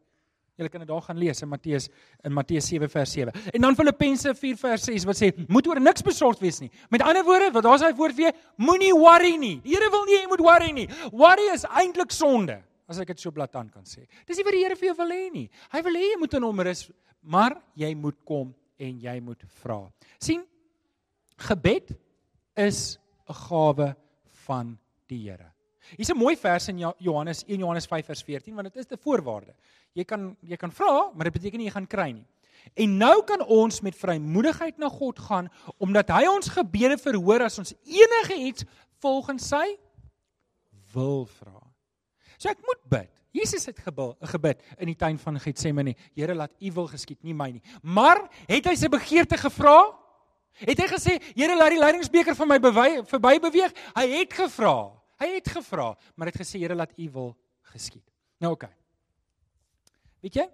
[0.56, 1.88] Julle kan dit daar gaan lees in Matteus
[2.24, 3.32] in Matteus 7 vers 7.
[3.52, 6.70] En dan Filippense 4 vers 6 wat sê moet oor niks besorgd wees nie.
[6.88, 9.58] Met ander woorde, wat daar's hy woord weer, moenie worry nie.
[9.64, 10.86] Die Here wil nie jy moet worry nie.
[11.12, 12.56] Worry is eintlik sonde,
[12.88, 14.06] as ek dit so blaatant kan sê.
[14.24, 15.46] Dis nie wat die Here vir jou wil hê nie.
[15.74, 16.86] Hy wil hê jy moet in hom rus,
[17.20, 19.82] maar jy moet kom en jy moet vra.
[20.18, 20.46] sien?
[21.36, 21.92] Gebed
[22.56, 22.96] is
[23.28, 23.94] 'n gawe
[24.46, 25.52] van die Here.
[25.96, 29.02] Hier's 'n mooi vers in Johannes 1 Johannes 5 vers 14 want dit is 'n
[29.02, 29.54] voorwaarde.
[29.92, 32.26] Jy kan jy kan vra, maar dit beteken nie jy gaan kry nie.
[32.74, 37.58] En nou kan ons met vrymoedigheid na God gaan omdat hy ons gebede verhoor as
[37.58, 38.64] ons enige iets
[39.00, 39.78] volgens sy
[40.92, 41.62] wil vra.
[42.38, 43.12] So ek moet bid.
[43.36, 45.94] Jesus het gebid, gebid in die tuin van Getsemane.
[46.16, 47.62] Here laat U wil geskied, nie my nie.
[47.82, 49.76] Maar het hy sy begeerte gevra?
[50.64, 52.56] Het hy gesê, Here laat die leidingsbeker van my
[53.04, 53.74] verby beweeg?
[53.96, 54.95] Hy het gevra.
[55.20, 57.36] Hy het gevra, maar het gesê Here laat U wil
[57.72, 58.04] geskied.
[58.38, 58.66] Nou oké.
[58.66, 58.76] Okay.
[60.20, 60.46] Weet jy?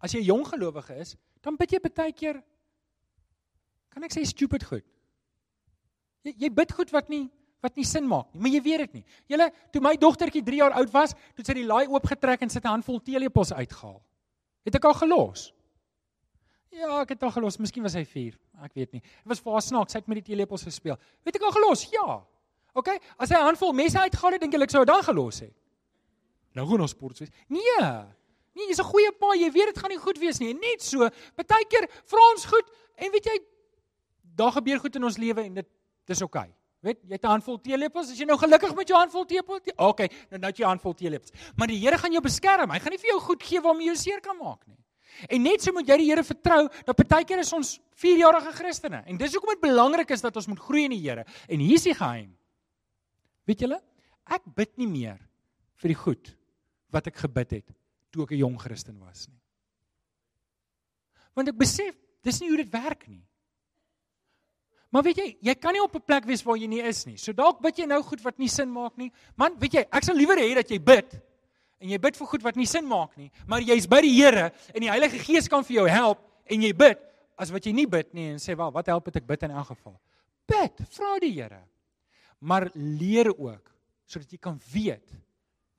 [0.00, 2.42] As jy 'n jong gelowige is, dan bid jy baie keer
[3.90, 4.86] kan ek sê stupid goed.
[6.24, 8.92] Jy jy bid goed wat nie wat nie sin maak nie, maar jy weet dit
[8.94, 9.04] nie.
[9.28, 12.64] Julle, toe my dogtertjie 3 jaar oud was, toe sy die laai oopgetrek en sit
[12.64, 14.00] 'n handvol teelepels uitgehaal.
[14.64, 15.52] Het ek al gelos?
[16.70, 17.58] Ja, ek het al gelos.
[17.58, 18.38] Miskien was hy 4.
[18.62, 19.00] Ek weet nie.
[19.00, 19.92] Dit was vir haar snaaks.
[19.92, 20.96] Sy het met die teelepels gespeel.
[21.24, 21.84] Weet ek al gelos?
[21.90, 22.24] Ja.
[22.74, 25.40] OK, as hy 'n handvol messe uitgehaal het, dink jy ek sou dit dan gelos
[25.40, 25.54] het?
[26.54, 27.30] Nou gaan ons sport wees.
[27.48, 27.82] Nee.
[28.54, 30.52] Nee, jy's 'n goeie pa, jy weet dit gaan nie goed wees nie.
[30.54, 30.98] Net so,
[31.36, 33.38] baie keer vra ons goed en weet jy
[34.34, 35.66] daar gebeur goed in ons lewe en dit
[36.06, 36.36] dis OK.
[36.80, 40.00] Weet, jy het 'n handvol teelepels, as jy nou gelukkig met jou handvol teelepels, OK,
[40.30, 41.30] nou nou jy 'n handvol teelepels.
[41.56, 42.70] Maar die Here gaan jou beskerm.
[42.70, 44.78] Hy gaan nie vir jou goed gee waarmee jy seer kan maak nie.
[45.28, 49.02] En net so moet jy die Here vertrou dat baie keer is ons 4-jarige Christene.
[49.06, 51.24] En dis hoekom dit belangrik is dat ons moet groei in die Here.
[51.48, 52.36] En hier is die geheim.
[53.50, 53.80] Weet julle?
[54.30, 55.18] Ek bid nie meer
[55.82, 56.30] vir die goed
[56.94, 57.72] wat ek gebid het
[58.14, 59.40] toe ek 'n jong Christen was nie.
[61.34, 63.24] Want ek besef dis nie hoe dit werk nie.
[64.90, 67.16] Maar weet jy, jy kan nie op 'n plek wees waar jy nie is nie.
[67.16, 69.10] So dalk bid jy nou goed wat nie sin maak nie.
[69.36, 71.20] Man, weet jy, ek sal liewer hê dat jy bid
[71.80, 74.52] en jy bid vir goed wat nie sin maak nie, maar jy's by die Here
[74.74, 76.98] en die Heilige Gees kan vir jou help en jy bid
[77.38, 79.50] as wat jy nie bid nie en sê, "Wel, wat help dit ek bid in
[79.50, 79.98] elk geval?"
[80.46, 81.69] Bid, vra die Here
[82.40, 83.68] maar leer ook
[84.10, 85.06] sodat jy kan weet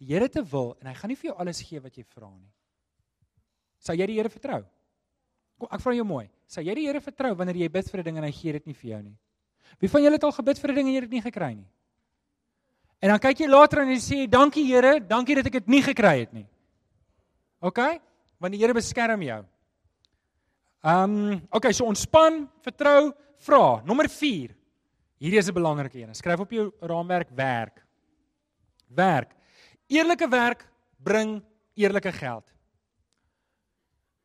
[0.02, 2.30] die Here te wil en hy gaan nie vir jou alles gee wat jy vra
[2.30, 2.50] nie.
[3.82, 4.62] Sal jy die Here vertrou?
[5.62, 6.26] Kom ek vra jou mooi.
[6.50, 8.66] Sal jy die Here vertrou wanneer jy bid vir 'n ding en hy gee dit
[8.66, 9.18] nie vir jou nie?
[9.80, 11.54] Wie van julle het al gebid vir 'n ding en jy het dit nie gekry
[11.54, 11.70] nie?
[13.02, 15.82] En dan kyk jy later en jy sê dankie Here, dankie dat ek dit nie
[15.82, 16.48] gekry het nie.
[17.60, 17.80] OK?
[18.40, 19.46] Want die Here beskerm jou.
[20.84, 23.82] Ehm, um, OK, so ontspan, vertrou, vra.
[23.86, 24.56] Nommer 4.
[25.22, 26.16] Hierdie is 'n belangrike een.
[26.16, 27.86] Skryf op jou raamwerk werk.
[28.88, 29.36] Werk.
[29.88, 31.44] Eerlike werk bring
[31.76, 32.52] eerlike geld.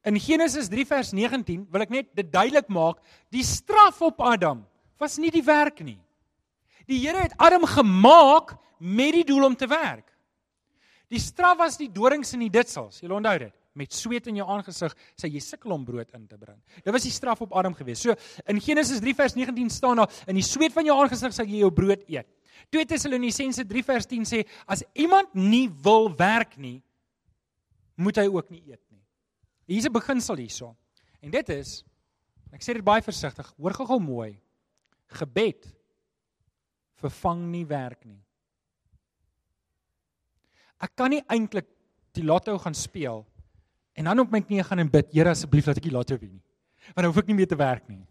[0.02, 4.66] In Genesis 3 vers 19 wil ek net dit duidelik maak, die straf op Adam
[4.98, 6.00] was nie die werk nie.
[6.86, 10.16] Die Here het Adam gemaak met die doel om te werk.
[11.08, 13.00] Die straf was die dorings en die ditsels.
[13.00, 16.38] Jy onthou dit met sweet in jou aangesig sê jy sukkel om brood in te
[16.40, 16.58] bring.
[16.82, 18.00] Dit was die straf op Adam gewees.
[18.00, 18.16] So
[18.48, 21.62] in Genesis 3 vers 19 staan daar in die sweet van jou aangesig sal jy
[21.64, 22.28] jou brood eet.
[22.72, 26.80] 2 Tessalonisense 3 vers 10 sê as iemand nie wil werk nie,
[27.96, 29.02] moet hy ook nie eet nie.
[29.68, 30.76] Hier's 'n beginsel hierso.
[31.22, 31.84] En dit is
[32.52, 34.40] ek sê dit baie versigtig, hoor gou-gou mooi.
[35.08, 35.66] Gebed
[36.94, 38.22] vervang nie werk nie.
[40.80, 41.66] Ek kan nie eintlik
[42.12, 43.26] die lotto gaan speel
[43.96, 46.36] En dan op my knieë gaan en bid, Here asseblief laat ek die lotto wen
[46.36, 46.44] nie.
[46.92, 48.02] Want dan hoef ek nie meer te werk nie.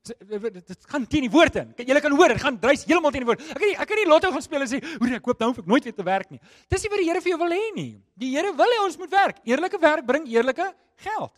[0.00, 1.74] Dit gaan teen die woord in.
[1.84, 3.42] Julle kan hoor, dit gaan dreis heeltemal teen die woord.
[3.52, 5.50] Ek kan nie ek kan nie lotto gaan speel en sê, "Hoer, ek koop nou
[5.50, 7.52] hoef ek nooit weer te werk nie." Dis nie wat die Here vir jou wil
[7.52, 8.02] hê nie.
[8.16, 9.36] Die Here wil hê ons moet werk.
[9.44, 11.32] Eerlike werk bring eerlike geld.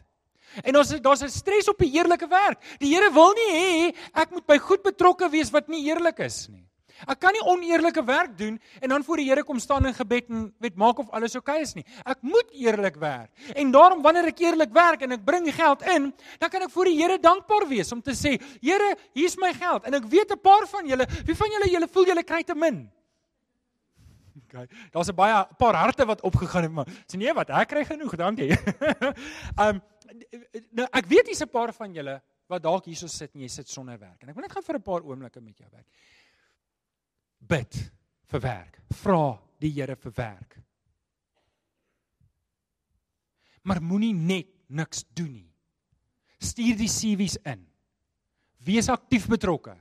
[0.64, 2.60] En ons daar's 'n stres op die eerlike werk.
[2.78, 6.48] Die Here wil nie hê ek moet by goed betrokke wees wat nie eerlik is
[6.48, 6.61] nie.
[7.06, 10.28] Ek kan nie oneerlike werk doen en dan voor die Here kom staan in gebed
[10.28, 11.84] en weet maak of alles oukei okay is nie.
[12.04, 13.30] Ek moet eerlik werk.
[13.54, 16.90] En daarom wanneer ek eerlik werk en ek bring geld in, dan kan ek voor
[16.90, 19.86] die Here dankbaar wees om te sê, Here, hier's my geld.
[19.86, 22.54] En ek weet 'n paar van julle, wie van julle julle voel julle kry te
[22.54, 22.90] min?
[24.46, 24.68] Okay.
[24.92, 27.84] Daar's 'n baie 'n paar harte wat opgegaan het, maar sê nee wat, ek kry
[27.84, 28.52] genoeg, dankie.
[29.64, 29.80] um
[30.70, 33.68] nou ek weet hier's 'n paar van julle wat dalk hierso sit en jy sit
[33.68, 34.22] sonder werk.
[34.22, 35.86] En ek wil net gaan vir 'n paar oomblikke met jou werk.
[37.52, 37.76] Bid
[38.32, 38.80] vir werk.
[39.02, 40.56] Vra die Here vir werk.
[43.62, 45.48] Maar moenie net niks doen nie.
[46.42, 47.60] Stuur die CV's in.
[48.64, 49.74] Wees aktief betrokke.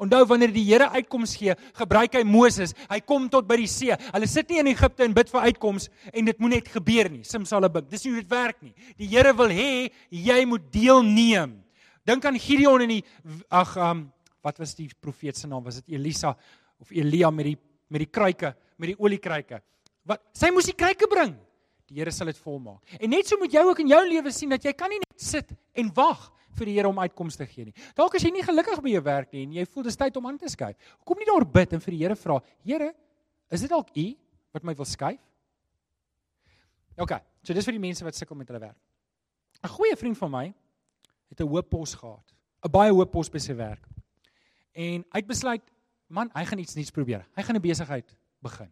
[0.00, 2.72] Onthou wanneer die Here uitkoms gee, gebruik hy Moses.
[2.88, 3.96] Hy kom tot by die see.
[4.14, 7.24] Hulle sit nie in Egipte en bid vir uitkoms en dit moet net gebeur nie.
[7.26, 7.90] Simsalabik.
[7.90, 8.72] Dis nie hoe dit werk nie.
[9.00, 11.58] Die Here wil hê jy moet deelneem.
[12.08, 13.02] Dink aan Gideon en die
[13.50, 14.06] ag um
[14.40, 15.66] wat was die profeet se naam?
[15.66, 16.32] Was dit Elisa
[16.80, 17.58] of Elia met die
[17.90, 19.58] met die kruike, met die oliekruike?
[20.06, 21.32] Wat sy moes die kruike bring.
[21.90, 22.84] Die Here sal dit volmaak.
[23.00, 25.22] En net so moet jy ook in jou lewe sien dat jy kan nie net
[25.22, 27.74] sit en wag vir die Here om uitkomste te gee nie.
[27.98, 30.28] Dalk as jy nie gelukkig by jou werk nie en jy voel dis tyd om
[30.30, 30.78] aan te skuif.
[31.06, 32.92] Kom nie daar bid en vir die Here vra, Here,
[33.50, 34.06] is dit dalk U
[34.54, 35.18] wat my wil skuif?
[37.00, 38.78] OK, so dis vir die mense wat sukkel met hulle werk.
[39.64, 40.46] 'n Goeie vriend van my
[41.30, 43.88] het 'n hoë pos gehad, 'n baie hoë pos by sy werk.
[44.74, 45.62] En hy het besluit,
[46.10, 47.26] man, hy gaan iets nuuts probeer.
[47.36, 48.70] Hy gaan 'n besigheid begin.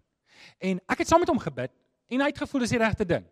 [0.58, 1.70] En ek het saam met hom gebid
[2.08, 3.24] en hy het gevoel dis die regte ding.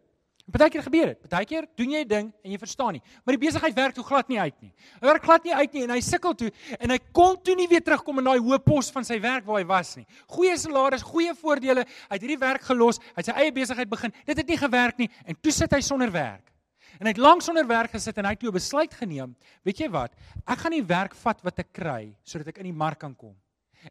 [0.46, 1.18] Partykeer gebeur dit.
[1.26, 3.02] Partykeer doen jy 'n ding en jy verstaan nie.
[3.24, 4.72] Maar die besigheid werk toe glad nie uit nie.
[5.00, 7.66] Hy werk glad nie uit nie en hy sukkel toe en hy kon toe nie
[7.66, 10.06] weer terugkom in daai hoë pos van sy werk waar hy was nie.
[10.28, 11.84] Goeie salaris, goeie voordele.
[11.84, 14.12] Hy het hierdie werk gelos, hy het sy eie besigheid begin.
[14.24, 16.52] Dit het nie gewerk nie en toe sit hy sonder werk.
[17.00, 19.34] En hy het lank sonder werk gesit en hy het toe 'n besluit geneem.
[19.64, 20.12] Weet jy wat?
[20.46, 23.34] Ek gaan die werk vat wat ek kry sodat ek in die mark kan kom.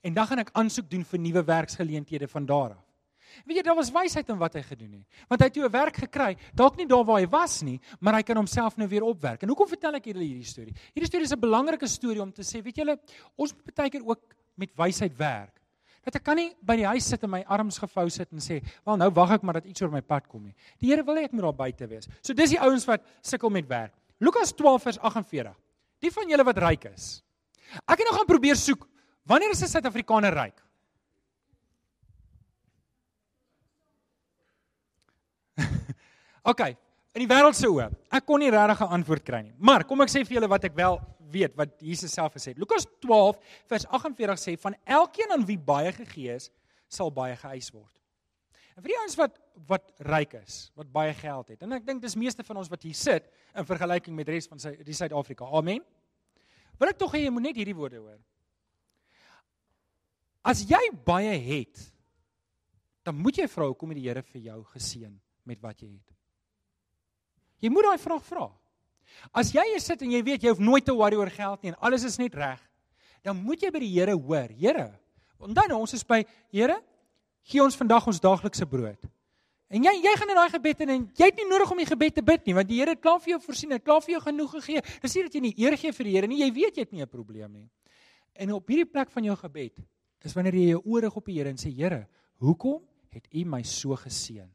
[0.01, 2.83] En dan gaan ek aansoek doen vir nuwe werksgeleenthede van daar af.
[3.43, 5.23] Weet jy, daar was wysheid in wat hy gedoen het.
[5.27, 8.15] Want hy het toe 'n werk gekry, dalk nie daar waar hy was nie, maar
[8.15, 9.41] hy kan homself nou weer opwerk.
[9.43, 10.73] En hoekom vertel ek julle hierdie storie?
[10.93, 12.97] Hierdie storie is 'n belangrike storie om te sê, weet julle,
[13.35, 15.61] ons moet baie keer ook met wysheid werk.
[16.05, 18.61] Dat ek kan nie by die huis sit en my arms gevou sit en sê,
[18.85, 21.15] "Wel, nou wag ek maar dat iets oor my pad kom nie." Die Here wil
[21.15, 22.07] hê ek moet daar buite wees.
[22.21, 23.93] So dis die ouens wat sukkel met werk.
[24.19, 25.55] Lukas 12 vers 48.
[25.99, 27.23] Die van julle wat ryk is.
[27.87, 28.87] Ek het nou gaan probeer soek,
[29.25, 30.63] wanneer is 'n Suid-Afrikaner ryk?
[36.51, 36.61] OK,
[37.15, 37.89] in die wêreld se oë.
[38.11, 39.55] Ek kon nie regtig 'n antwoord kry nie.
[39.57, 40.99] Maar kom ek sê vir julle wat ek wel
[41.31, 42.59] weet wat Jesus self gesê het.
[42.59, 46.51] Lukas 12 vers 48 sê van elkeen aan wie baie gegee is,
[46.87, 47.91] sal baie geëis word.
[48.75, 51.61] En vir die ouens wat wat ryk is, wat baie geld het.
[51.63, 54.59] En ek dink dis meeste van ons wat hier sit in vergelyking met res van
[54.59, 55.47] sy die Suid-Afrika.
[55.47, 55.79] Amen.
[56.75, 58.19] Wil ek tog hê jy moet net hierdie woorde hoor.
[60.45, 61.79] As jy baie het,
[63.05, 65.13] dan moet jy vra hoekom het die Here vir jou geseën
[65.49, 66.13] met wat jy het.
[67.65, 68.45] Jy moet daai vraag vra.
[69.33, 71.71] As jy hier sit en jy weet jy hoef nooit te worry oor geld nie
[71.73, 72.61] en alles is net reg,
[73.25, 74.51] dan moet jy by die Here hoor.
[74.53, 74.89] Here,
[75.41, 76.21] onthou nou ons is by
[76.53, 76.77] Here,
[77.45, 79.09] gee ons vandag ons daaglikse brood.
[79.73, 81.89] En jy jy gaan in daai gebed in en jy het nie nodig om die
[81.89, 84.17] gebed te bid nie want die Here het klaar vir jou voorsien, het klaar vir
[84.17, 84.85] jou genoeg gegee.
[85.01, 86.93] Dis nie dat jy nie eer gee vir die Here nie, jy weet jy het
[86.93, 87.69] nie 'n probleem nie.
[88.35, 89.73] En op hierdie plek van jou gebed
[90.25, 92.05] is wanneer jy jou rig op die Here en sê Here,
[92.43, 92.81] hoekom
[93.15, 94.47] het U my so geseën?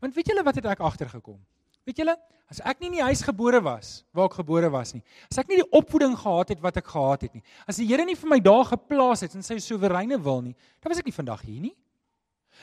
[0.00, 1.40] Want weet julle wat het ek agtergekom?
[1.86, 2.14] Weet julle,
[2.52, 5.50] as ek nie in die huis gebore was waar ek gebore was nie, as ek
[5.50, 8.30] nie die opvoeding gehad het wat ek gehad het nie, as die Here nie vir
[8.30, 11.62] my daar geplaas het in sy soewereine wil nie, dan was ek nie vandag hier
[11.64, 11.74] nie.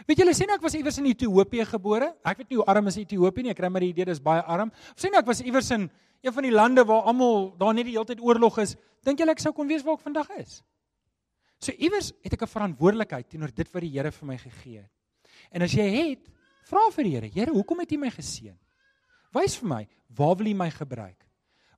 [0.08, 2.12] Weet julle, sê nou ek was iewers in Ethiopië gebore.
[2.24, 3.52] Ek weet nie hoe arm is Ethiopië nie.
[3.52, 4.70] Ek kry maar die idee dis baie arm.
[4.94, 5.90] Of sê nou ek was iewers in
[6.24, 8.76] een van die lande waar almal daar net die hele tyd oorlog is.
[9.04, 10.62] Dink julle ek sou kon weet waar ek vandag is?
[11.60, 14.92] So iewers het ek 'n verantwoordelikheid teenoor dit wat die Here vir my gegee het.
[15.52, 16.30] En as jy het,
[16.64, 18.58] vra vir die Here, Here, hoekom het U my geseën?
[19.34, 21.28] Wys vir my, waar wil U my gebruik?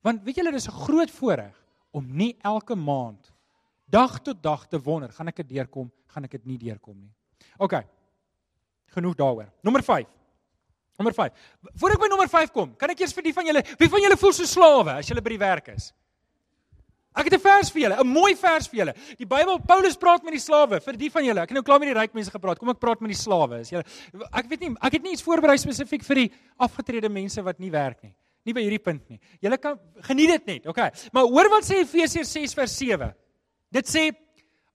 [0.01, 1.55] Want weet julle, dis 'n groot voorreg
[1.91, 3.31] om nie elke maand
[3.89, 7.11] dag tot dag te wonder, gaan ek dit deurkom, gaan ek dit nie deurkom nie.
[7.57, 7.83] OK.
[8.95, 9.51] Genoeg daaroor.
[9.61, 10.07] Nommer 5.
[10.97, 11.31] Nommer 5.
[11.75, 14.03] Voordat ek by nommer 5 kom, kan ek eers vir die van julle, wie van
[14.03, 15.93] julle voel so slawe as julle by die werk is?
[17.11, 18.93] Ek het 'n vers vir julle, 'n mooi vers vir julle.
[19.17, 21.41] Die Bybel, Paulus praat met die slawe, vir die van julle.
[21.41, 22.57] Ek het nou klaar met die ryk mense gepraat.
[22.57, 23.59] Kom ek praat met die slawe.
[23.59, 23.83] Is julle
[24.33, 27.69] Ek weet nie, ek het nie iets voorberei spesifiek vir die afgetrede mense wat nie
[27.69, 28.13] werk nie.
[28.45, 29.19] Nie by hierdie punt nie.
[29.41, 30.89] Julle kan geniet dit net, okay.
[31.11, 33.13] Maar hoor wat sê Efesiërs 6 vers 7.
[33.71, 34.11] Dit sê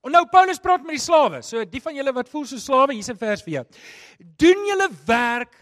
[0.04, 1.42] nou Paulus praat met die slawe.
[1.42, 3.64] So die van julle wat voel so slawe, hier's 'n vers vir jou.
[4.38, 5.56] Doen julle werk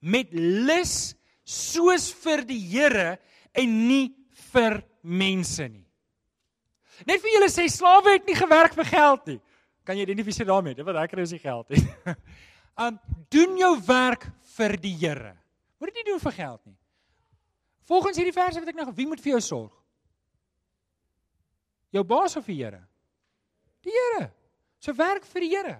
[0.00, 3.18] met lus soos vir die Here
[3.54, 4.14] en nie
[4.52, 5.81] vir mense nie.
[7.06, 9.40] Net vir julle sê slawe het nie gewerk vir geld nie.
[9.86, 10.76] Kan jy identifiseer daarmee?
[10.78, 11.72] Dit wat ek kry is die geld.
[12.84, 12.98] um
[13.32, 15.34] doen jou werk vir die Here.
[15.80, 16.76] Moet dit nie doen vir geld nie.
[17.90, 19.72] Volgens hierdie verse wat ek nou wie moet vir jou sorg?
[21.92, 22.84] Jou baas of die Here?
[23.82, 24.30] Die Here.
[24.82, 25.76] So werk vir die Here.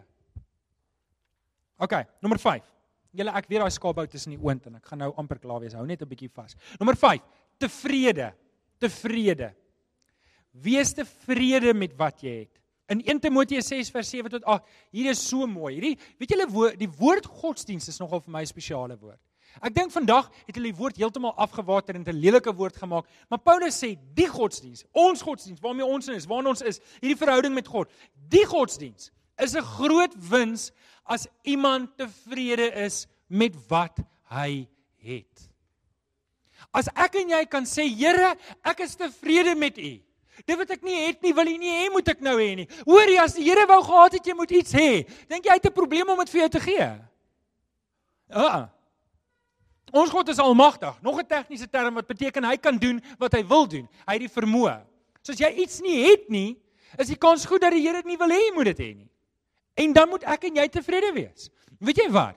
[1.82, 2.66] OK, nommer 5.
[3.12, 5.74] Julle ek weet daai skaapbou tussen die oond en ek gaan nou amper klaar wees.
[5.76, 6.56] Hou net 'n bietjie vas.
[6.80, 7.22] Nommer 5.
[7.58, 8.32] Tevrede.
[8.80, 9.54] Tevrede.
[10.52, 12.60] Wees tevrede met wat jy het.
[12.92, 14.64] In 1 Timoteus 6 vers 7 tot 8.
[14.92, 15.74] Hier is so mooi.
[15.78, 19.20] Hierdie weet julle woord die woord godsdiens is nogal vir my 'n spesiale woord.
[19.60, 23.06] Ek dink vandag het hulle die woord heeltemal afgewater en 'n lelike woord gemaak.
[23.28, 27.16] Maar Paulus sê die godsdiens, ons godsdiens waarmee ons in is, waarna ons is, hierdie
[27.16, 27.90] verhouding met God,
[28.28, 30.72] die godsdiens is 'n groot wins
[31.04, 33.98] as iemand tevrede is met wat
[34.30, 35.48] hy het.
[36.72, 40.00] As ek en jy kan sê, Here, ek is tevrede met U.
[40.46, 42.68] Dit wat ek nie het nie, wil U nie hê moet ek nou hê nie.
[42.88, 45.58] Hoor jy as die Here wou gehad het jy moet iets hê, dink jy hy
[45.60, 46.88] het 'n probleem om dit vir jou te gee?
[48.32, 48.70] Ja.
[49.92, 50.96] Ons God is almagtig.
[51.02, 53.88] Nog 'n tegniese term wat beteken hy kan doen wat hy wil doen.
[54.06, 54.80] Hy het die vermoë.
[55.22, 56.56] So as jy iets nie het nie,
[56.98, 59.10] is die kans goed dat die Here dit nie wil hê moet dit hê nie.
[59.74, 61.50] En dan moet ek en jy tevrede wees.
[61.78, 62.36] Weet jy wat?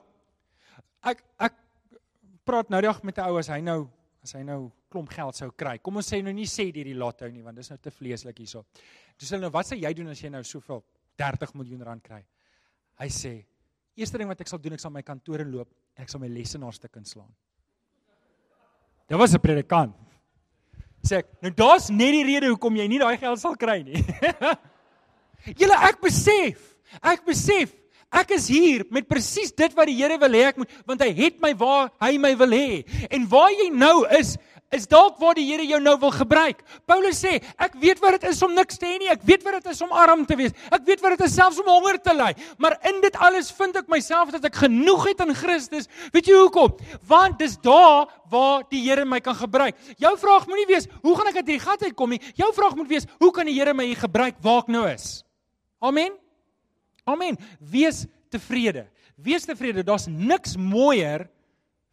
[1.02, 1.54] Ek ek
[2.44, 3.88] praat nou dag met 'n ou as hy nou
[4.22, 5.76] as hy nou klomp geld sou kry.
[5.84, 8.40] Kom ons sê nou nie sê deur die lotto nie want dis nou te vleeslik
[8.40, 8.64] hierso.
[9.20, 10.82] Dis hulle nou wat sê jy doen as jy nou soveel
[11.20, 12.22] 30 miljoen rand kry?
[13.00, 13.34] Hy sê
[13.96, 16.30] eerste ding wat ek sal doen ek sal my kantoor inloop en ek sal my
[16.32, 17.30] lesenaar stuk inslaan.
[19.06, 19.94] Dit was 'n predikant.
[21.06, 24.02] Sê ek, nou daar's net die rede hoekom jy nie daai geld sal kry nie.
[25.60, 27.74] Julle ek besef Ek besef
[28.16, 31.10] ek is hier met presies dit wat die Here wil hê ek moet want hy
[31.18, 32.84] het my waar hy my wil hê.
[33.10, 34.36] En waar jy nou is
[34.74, 36.62] is dalk waar die Here jou nou wil gebruik.
[36.88, 39.10] Paulus sê, ek weet wat dit is om niks te hê nie.
[39.12, 40.54] Ek weet wat dit is om arm te wees.
[40.74, 42.32] Ek weet wat dit is selfs om honger te ly.
[42.62, 45.86] Maar in dit alles vind ek myself dat ek genoeg het in Christus.
[46.14, 46.74] Weet jy hoekom?
[47.06, 49.78] Want dis daar waar die Here my kan gebruik.
[50.02, 52.20] Jou vraag moenie wees, hoe gaan ek uit hierdie gat uitkom nie?
[52.38, 55.22] Jou vraag moet wees, hoe kan die Here my hier gebruik waar ek nou is?
[55.82, 56.14] Amen.
[57.06, 57.38] Amen.
[57.60, 58.86] Wees tevrede.
[59.14, 59.86] Wees tevrede.
[59.86, 61.28] Daar's niks mooier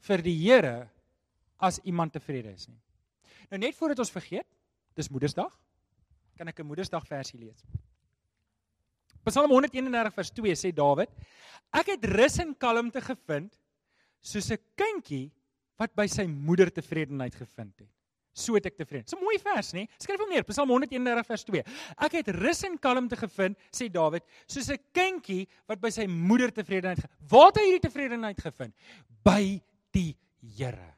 [0.04, 0.92] vir die Here
[1.63, 2.80] as iemand tevrede is nie.
[3.52, 4.47] Nou net voordat ons vergeet,
[4.97, 5.52] dis Moedersdag.
[6.38, 7.63] Kan ek 'n Moedersdag versie lees?
[9.23, 11.10] Psalm 131 vers 2 sê Dawid:
[11.71, 13.58] Ek het rus en kalmte gevind
[14.21, 15.32] soos 'n kindjie
[15.78, 17.93] wat by sy moeder tevredenheid gevind het
[18.34, 19.06] so het ek tevrede.
[19.06, 19.88] Dis 'n mooi vers, nê?
[19.97, 21.63] Skryf hom neer, Psalm 131 vers 2.
[21.97, 26.52] Ek het rus en kalmte gevind, sê Dawid, soos 'n kindjie wat by sy moeder
[26.52, 27.30] tevredenheid gevind.
[27.30, 28.73] Waar het hy hierdie tevredenheid gevind?
[29.23, 30.92] By die Here.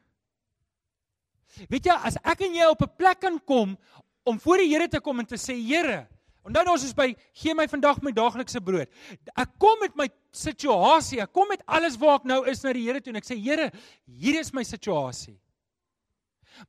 [1.69, 3.77] Weet jy, as ek en jy op 'n plek kan kom
[4.23, 6.07] om voor die Here te kom en te sê, Here,
[6.45, 8.91] Onthou nou ons is by gee my vandag my daaglikse brood.
[9.33, 12.85] Ek kom met my situasie, ek kom met alles waar ek nou is na die
[12.85, 13.71] Here toe en ek sê Here,
[14.05, 15.39] hier is my situasie.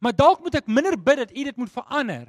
[0.00, 2.24] Maar dalk moet ek minder bid dat U dit moet verander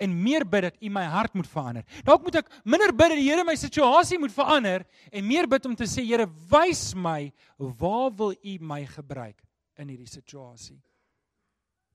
[0.00, 1.82] en meer bid dat U my hart moet verander.
[2.06, 5.66] Dalk moet ek minder bid dat die Here my situasie moet verander en meer bid
[5.66, 9.42] om te sê Here, wys my waar wil U my gebruik
[9.82, 10.78] in hierdie situasie.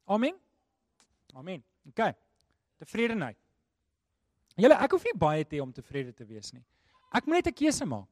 [0.09, 0.35] Amen.
[1.33, 1.63] Amen.
[1.87, 2.13] OK.
[2.81, 3.37] Tevredenheid.
[4.59, 6.63] Julle, ek hoef nie baie te hê om tevrede te wees nie.
[7.13, 8.09] Ek moet net 'n keuse maak.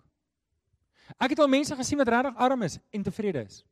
[1.19, 3.63] Ek het al mense gesien wat regtig arm is en tevrede is.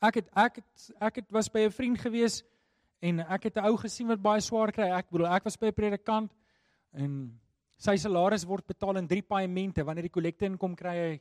[0.00, 2.42] Ek het ek het ek het was by 'n vriend gewees
[3.00, 4.88] en ek het 'n ou gesien wat baie swaar kry.
[4.90, 6.32] Ek bedoel, ek was by 'n predikant
[6.92, 7.40] en
[7.78, 9.84] sy salaris word betaal in drie paemente.
[9.84, 11.20] Wanneer die kollekte inkom, kry hy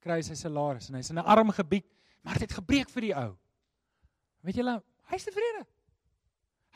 [0.00, 1.84] kry hy sy salaris en hy's in 'n arm gebied,
[2.22, 3.30] maar dit het gebreek vir die ou.
[4.46, 4.76] Weet julle,
[5.10, 5.64] hy's tevrede.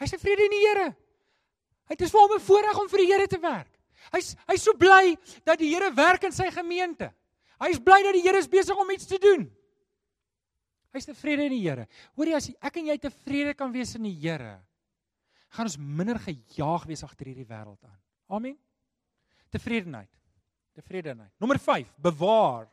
[0.00, 0.88] Hy's tevrede in die Here.
[1.90, 3.78] Hy het is vir hom 'n voorreg om vir die Here te werk.
[4.12, 7.12] Hy's hy's so bly dat die Here werk in sy gemeente.
[7.60, 9.50] Hy's bly dat die Here is besig om iets te doen.
[10.94, 11.86] Hy's tevrede in die Here.
[12.16, 14.60] Hoorie as ek en jy tevrede kan wees in die Here,
[15.50, 17.98] gaan ons minder gejaag wees agter hierdie wêreld aan.
[18.30, 18.56] Amen.
[19.50, 20.10] Tevredenheid.
[20.78, 21.32] Tevredenheid.
[21.42, 22.68] Nommer 5, bewaar.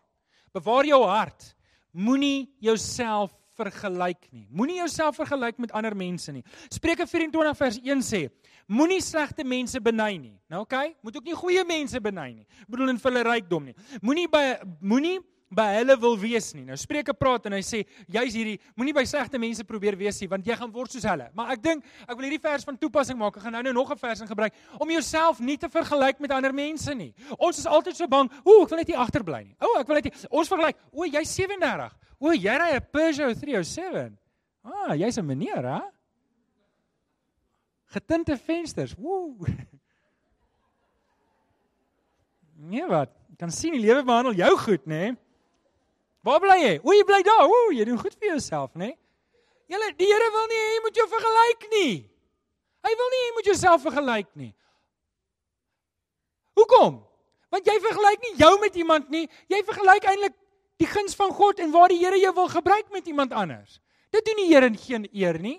[0.54, 1.57] Bewaar jou hart.
[1.98, 4.46] Moenie jouself vergelyk nie.
[4.54, 6.44] Moenie jouself vergelyk met ander mense nie.
[6.70, 8.28] Spreuke 24 vers 1 sê:
[8.70, 10.36] Moenie slegte mense beny nie.
[10.52, 12.46] Nou oké, okay, moet ook nie goeie mense beny nie.
[12.62, 13.76] Ek bedoel in hulle rykdom nie.
[14.06, 14.44] Moenie by
[14.82, 15.18] moenie
[15.50, 16.66] by hulle wil wees nie.
[16.68, 20.28] Nou Spreuke praat en hy sê jy's hierdie moenie by slegte mense probeer wees nie
[20.32, 21.30] want jy gaan word soos hulle.
[21.38, 23.38] Maar ek dink ek wil hierdie vers van toepassing maak.
[23.40, 26.32] Ek gaan nou nou nog 'n vers in gebruik om jouself nie te vergelyk met
[26.32, 27.14] ander mense nie.
[27.40, 29.56] Ons is altyd so bang, ooh, ek wil net hier agterbly nie.
[29.60, 30.28] O, ek wil net hier.
[30.30, 31.92] Ons vergelyk, o, jy's 37.
[32.20, 34.18] O, jy ry 'n Peugeot 307.
[34.64, 35.82] Ah, jy's 'n meneer, hè?
[37.88, 38.96] Getinte vensters.
[38.96, 39.36] Woe.
[42.60, 43.12] Nee wat?
[43.38, 45.14] Kan sien die lewe behandel jou goed, nê?
[45.14, 45.27] Nee?
[46.28, 46.76] Waar bly jy?
[46.84, 47.48] O, jy bly daar.
[47.48, 48.92] O, jy doen goed vir jouself, né?
[48.92, 48.98] Nee?
[49.72, 51.94] Julle, die Here wil nie hê jy moet jou vergelyk nie.
[52.88, 54.52] Hy wil nie hê jy moet jouself vergelyk nie.
[56.58, 57.00] Hoekom?
[57.54, 60.36] Want jy vergelyk nie jou met iemand nie, jy vergelyk eintlik
[60.82, 63.80] die guns van God en waar die Here jou wil gebruik met iemand anders.
[64.12, 65.58] Dit doen die Here geen eer nie.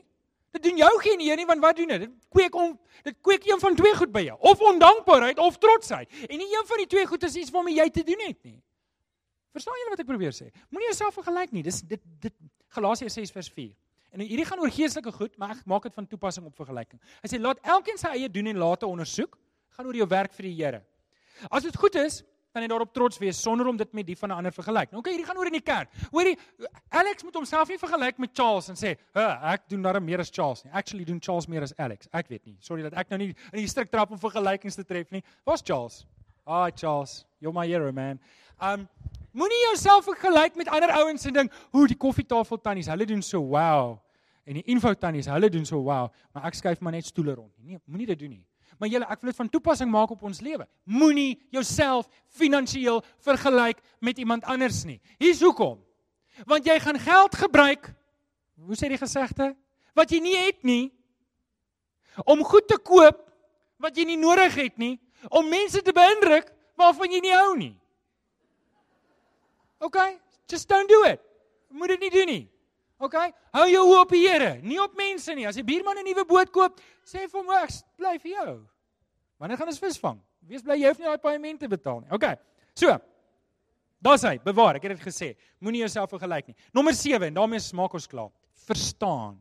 [0.57, 2.07] Dit doen jou geen eer nie want wat doen dit?
[2.07, 6.09] Dit kweek om dit kweek een van twee goed by jou, of ondankbaarheid of trotsheid.
[6.29, 8.59] En nie een van die twee goed is iets waarmee jy te doen het nie.
[9.57, 10.51] Verstaan julle wat ek probeer sê?
[10.71, 11.63] Moenie jouself vergelyk nie.
[11.67, 12.35] Dis dit dit
[12.77, 13.75] Galasiërs 6 vers 4.
[14.13, 17.01] En hierdie gaan oor geestelike goed, maar ek maak dit van toepassing op vergelyking.
[17.23, 19.37] Hy sê laat elkeen sy eie doen en late ondersoek.
[19.77, 20.83] Gaan oor jou werk vir die Here.
[21.51, 22.23] As dit goed is,
[22.53, 24.91] kan jy daarop trots wees sonder om dit met die van 'n ander vergelyk.
[24.91, 25.89] Nou okay, hierdie gaan oor in die kerk.
[26.11, 26.37] Hoorie,
[26.89, 30.31] Alex moet homself nie vergelyk met Charles en sê, "Huh, ek doen darem meer as
[30.31, 30.73] Charles nie.
[30.73, 32.57] Actually doen Charles meer as Alex." Ek weet nie.
[32.61, 35.23] Sorry dat ek nou nie in die strik trap om vergelykings te tref nie.
[35.45, 36.07] Waar's Charles?
[36.47, 38.19] Ah, Charles, you're my hero, man.
[38.61, 38.89] Um
[39.39, 43.41] moenie jouself vergelyk met ander ouens en dink, "Hoe die koffietafel tannies, hulle doen so
[43.41, 43.99] wow."
[44.45, 47.53] En die info tannies, hulle doen so wow, maar ek skuif maar net stoele rond
[47.59, 47.67] nie.
[47.67, 48.47] Nee, moenie dit doen nie.
[48.79, 50.67] Maar julle, ek wil dit van toepassing maak op ons lewe.
[50.85, 55.01] Moenie jouself finansiëel vergelyk met iemand anders nie.
[55.19, 55.85] Hier's hoekom.
[56.47, 57.95] Want jy gaan geld gebruik,
[58.55, 59.57] hoe sê die gesegde,
[59.95, 60.93] wat jy nie het nie
[62.25, 63.29] om goed te koop
[63.79, 64.97] wat jy nie nodig het nie,
[65.31, 67.75] om mense te beïndruk waarvan jy nie hou nie.
[69.81, 69.99] OK,
[70.51, 71.21] just don't do it.
[71.71, 72.45] Moet dit nie doen nie.
[72.99, 73.15] OK?
[73.55, 75.47] Hou jou oë op die Here, nie op mense nie.
[75.47, 78.67] As die buurman 'n nuwe boot koop, sê vir hom, "Ek bly vir jou."
[79.39, 80.21] Wanneer gaan ons visvang?
[80.41, 82.11] Wees bly jy hoef nie daai paemente betaal nie.
[82.11, 82.39] OK.
[82.75, 82.99] So.
[84.01, 85.37] Daar's hy, bewaar, ek het dit gesê.
[85.61, 86.57] Moenie jouself vergelyk nie.
[86.73, 88.31] Nommer 7 en daarmee smaak ons klaar.
[88.55, 89.39] Verstaan.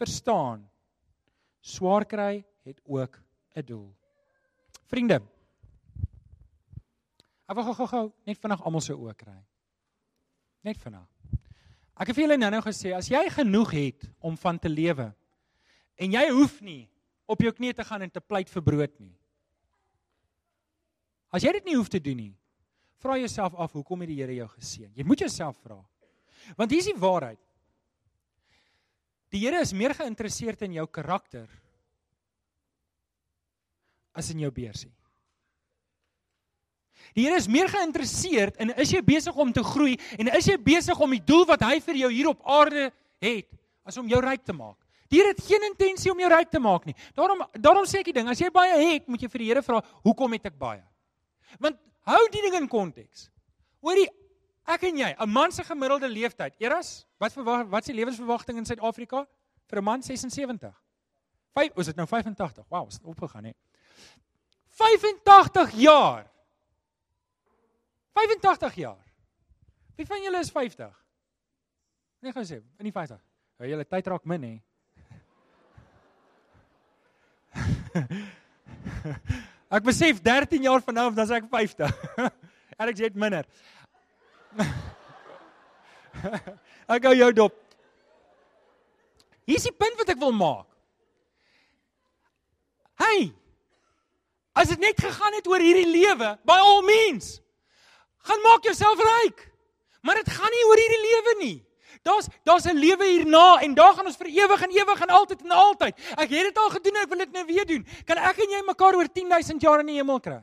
[0.00, 0.70] Verstaan.
[1.60, 3.20] Swaar kry het ook
[3.56, 3.94] 'n doel.
[4.86, 5.20] Vriende.
[7.52, 9.36] Ek wil gou-gou net vinnig almal se oë kry.
[10.64, 11.04] Net vinnig.
[12.00, 15.10] Ek het vir julle nou-nou gesê as jy genoeg het om van te lewe
[16.00, 16.86] en jy hoef nie
[17.28, 19.12] op jou knieë te gaan en te pleit vir brood nie.
[21.28, 22.32] As jy dit nie hoef te doen nie,
[23.04, 24.88] vra jouself af hoekom het die Here jou geseën?
[24.96, 25.76] Jy moet jouself vra.
[26.56, 27.40] Want hier is die waarheid.
[29.32, 31.52] Die Here is meer geïnteresseerd in jou karakter
[34.16, 34.92] as in jou beursie.
[37.14, 40.56] Die Here is meer geïnteresseerd in is jy besig om te groei en is jy
[40.56, 42.90] besig om die doel wat hy vir jou hier op aarde
[43.22, 43.48] het
[43.84, 44.78] as om jou ryk te maak.
[45.12, 46.94] Die Here het geen intensie om jou ryk te maak nie.
[47.18, 49.62] Daarom daarom sê ek die ding, as jy baie het, moet jy vir die Here
[49.62, 50.82] vra, "Hoekom het ek baie?"
[51.60, 51.76] Want
[52.06, 53.28] hou die ding in konteks.
[53.82, 54.08] Hoorie,
[54.66, 58.58] ek en jy, 'n man se gemiddelde leeftyd, Eras, wat verwag wat is die lewensverwagting
[58.58, 59.26] in Suid-Afrika
[59.68, 60.72] vir 'n man 76?
[61.52, 62.64] 5, is dit nou 85?
[62.68, 63.52] Wow, het opgegaan hè.
[64.70, 66.31] 85 jaar.
[68.12, 69.12] 85 jaar.
[69.96, 71.04] Wie van julle is 50?
[72.22, 73.18] Nee, gaan sê, in die 50.
[73.58, 74.54] Ja, julle tyd raak min hè.
[79.76, 81.92] ek besef 13 jaar van nou af dan is ek 50.
[82.80, 83.44] Alex het minder.
[86.94, 87.58] ek gou jou dop.
[89.48, 90.68] Hier is die punt wat ek wil maak.
[93.02, 93.32] Hey.
[94.54, 97.41] As dit net gegaan het oor hierdie lewe, by all means,
[98.22, 99.44] gaan maak jouself ryk.
[100.02, 101.58] Maar dit gaan nie oor hierdie lewe nie.
[102.02, 105.42] Daar's daar's 'n lewe hierna en daar gaan ons vir ewig en ewig en altyd
[105.42, 105.94] en altyd.
[106.18, 107.86] Ek het dit al gedoen en ek wil dit nou weer doen.
[108.04, 110.42] Kan ek en jy mekaar oor 10000 jaar in die hemel kry?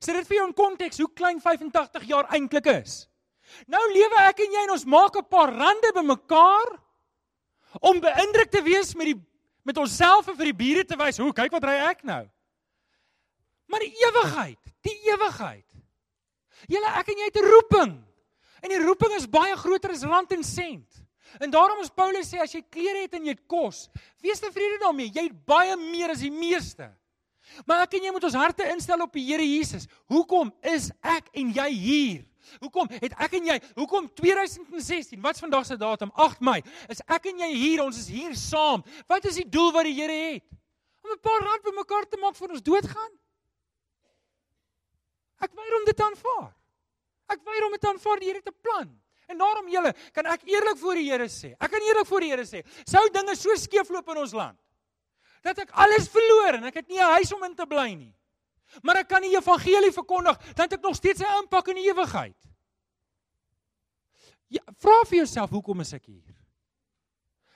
[0.00, 3.08] Sit dit vir jou in konteks hoe klein 85 jaar eintlik is.
[3.66, 6.78] Nou lewe ek en jy en ons maak 'n paar rande bymekaar
[7.80, 9.20] om beïndruk te wees met die
[9.62, 12.24] met onsself en vir die bure te wys, hoe kyk wat ry ek nou?
[13.70, 15.69] Maar die ewigheid, die ewigheid.
[16.68, 17.92] Julle ek en jy het 'n roeping.
[18.60, 21.04] En die roeping is baie groter as rand en sent.
[21.38, 23.88] En daarom is Paulus sê as jy klere het en jy het kos,
[24.20, 25.12] wees tevrede daarmee.
[25.14, 26.90] Jy het baie meer as die meeste.
[27.66, 29.86] Maar ek en jy moet ons harte instel op die Here Jesus.
[30.10, 32.26] Hoekom is ek en jy hier?
[32.58, 36.10] Hoekom het ek en jy, hoekom 2016, wat's vandag se datum?
[36.18, 36.60] 8 Mei.
[36.90, 37.84] Is ek en jy hier?
[37.84, 38.82] Ons is hier saam.
[39.10, 40.46] Wat is die doel wat die Here het?
[41.04, 43.12] Om 'n paar rand bymekaar te maak vir ons doodgaan?
[45.40, 46.50] Ek weier om dit te aanvaar.
[47.30, 48.20] Ek weier om dit te aanvaar.
[48.20, 49.00] Die Here het 'n plan.
[49.26, 51.54] En daarom julle, kan ek eerlik voor die Here sê.
[51.58, 52.64] Ek kan eerlik voor die Here sê.
[52.84, 54.58] Sou dinge so skeefloop in ons land
[55.42, 58.14] dat ek alles verloor en ek het nie 'n huis om in te bly nie.
[58.82, 61.88] Maar ek kan die evangelie verkondig, dan het ek nog steeds 'n impak in die
[61.90, 62.36] ewigheid.
[64.48, 66.34] Ja, vra vir jouself hoekom is ek hier?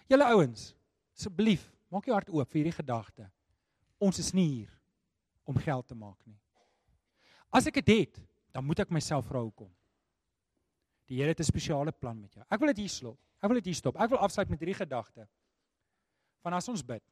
[0.06, 0.74] Julle ouens,
[1.16, 3.30] asseblief, maak jou hart oop vir hierdie gedagte.
[3.98, 4.80] Ons is nie hier
[5.44, 6.38] om geld te maak nie.
[7.54, 8.20] As ek dit het,
[8.54, 9.70] dan moet ek myself vra hoekom.
[11.06, 12.44] Die Here het 'n spesiale plan met jou.
[12.50, 13.18] Ek wil dit hier stop.
[13.42, 13.96] Ek wil dit hier stop.
[13.96, 15.28] Ek wil afsluit met hierdie gedagte.
[16.42, 17.02] Van as ons bid.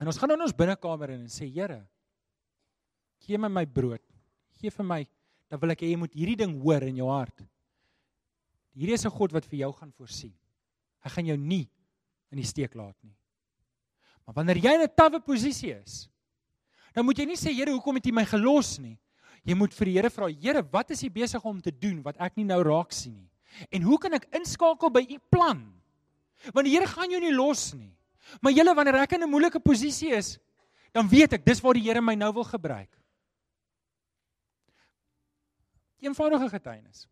[0.00, 1.86] En ons gaan nou in ons binnekamer in en sê Here,
[3.24, 4.02] Gee my my brood.
[4.60, 5.08] Gee vir my,
[5.48, 7.44] dan wil ek hê jy moet hierdie ding hoor in jou hart.
[8.74, 10.34] Hierdie is 'n God wat vir jou gaan voorsien.
[11.04, 11.68] Hy gaan jou nie
[12.30, 13.16] in die steek laat nie.
[14.26, 16.08] Maar wanneer jy in 'n tawwe posisie is,
[16.92, 18.98] dan moet jy nie sê Here, hoekom het U my gelos nie?
[19.44, 22.16] Jy moet vir die Here vra, Here, wat is U besig om te doen wat
[22.22, 23.30] ek nie nou raak sien nie?
[23.70, 25.60] En hoe kan ek inskakel by U plan?
[26.52, 27.92] Want die Here gaan jou nie los nie.
[28.40, 30.38] Maar julle wanneer ek in 'n moeilike posisie is,
[30.92, 32.90] dan weet ek dis waar die Here my nou wil gebruik.
[36.00, 37.08] Eenvoudige getuienis.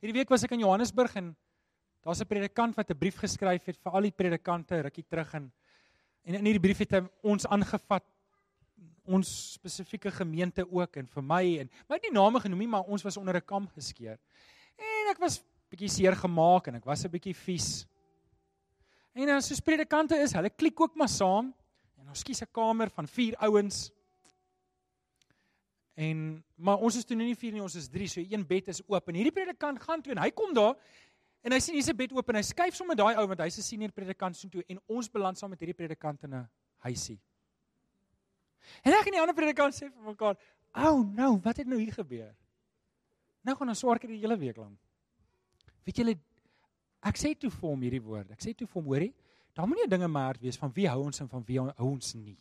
[0.00, 1.36] Hierdie week was ek in Johannesburg en
[2.04, 5.52] daar's 'n predikant wat 'n brief geskryf het vir al die predikante rukkie terug en
[6.24, 8.04] en in hierdie brief het hy ons aangevat
[9.04, 12.88] ons spesifieke gemeente ook en vir my en my het nie name genoem nie maar
[12.88, 14.18] ons was onder 'n kam geskeer.
[14.78, 17.86] En ek was bietjie seer gemaak en ek was 'n bietjie vies.
[19.14, 21.54] En dan soos predikante is, hulle klik ook maar saam
[22.00, 23.90] en ons kies 'n kamer van 4 ouens.
[25.94, 28.82] En maar ons is toe nie 4 nie, ons is 3, so een bed is
[28.86, 30.74] oop en hierdie predikant gaan toe en hy kom daar
[31.42, 33.58] en hy sien hier's 'n bed oop en hy skuif sommer daai ou want hy's
[33.58, 36.48] 'n senior predikant so toe en ons beland saam met hierdie predikant in 'n
[36.78, 37.20] huisie.
[38.82, 40.36] En ek en die ander predikant sê vir mekaar,
[40.74, 42.34] "Ou, oh, nou, wat het nou hier gebeur?"
[43.44, 44.78] Nou gaan ons swaar kry die hele week lank.
[45.84, 46.16] Weet julle
[47.04, 48.30] ek sê toe vir hom hierdie woord.
[48.30, 49.14] Ek sê toe vir hom, hoorie,
[49.54, 52.38] daar moenie dinge maar wees van wie hou ons en van wie hou ons nie.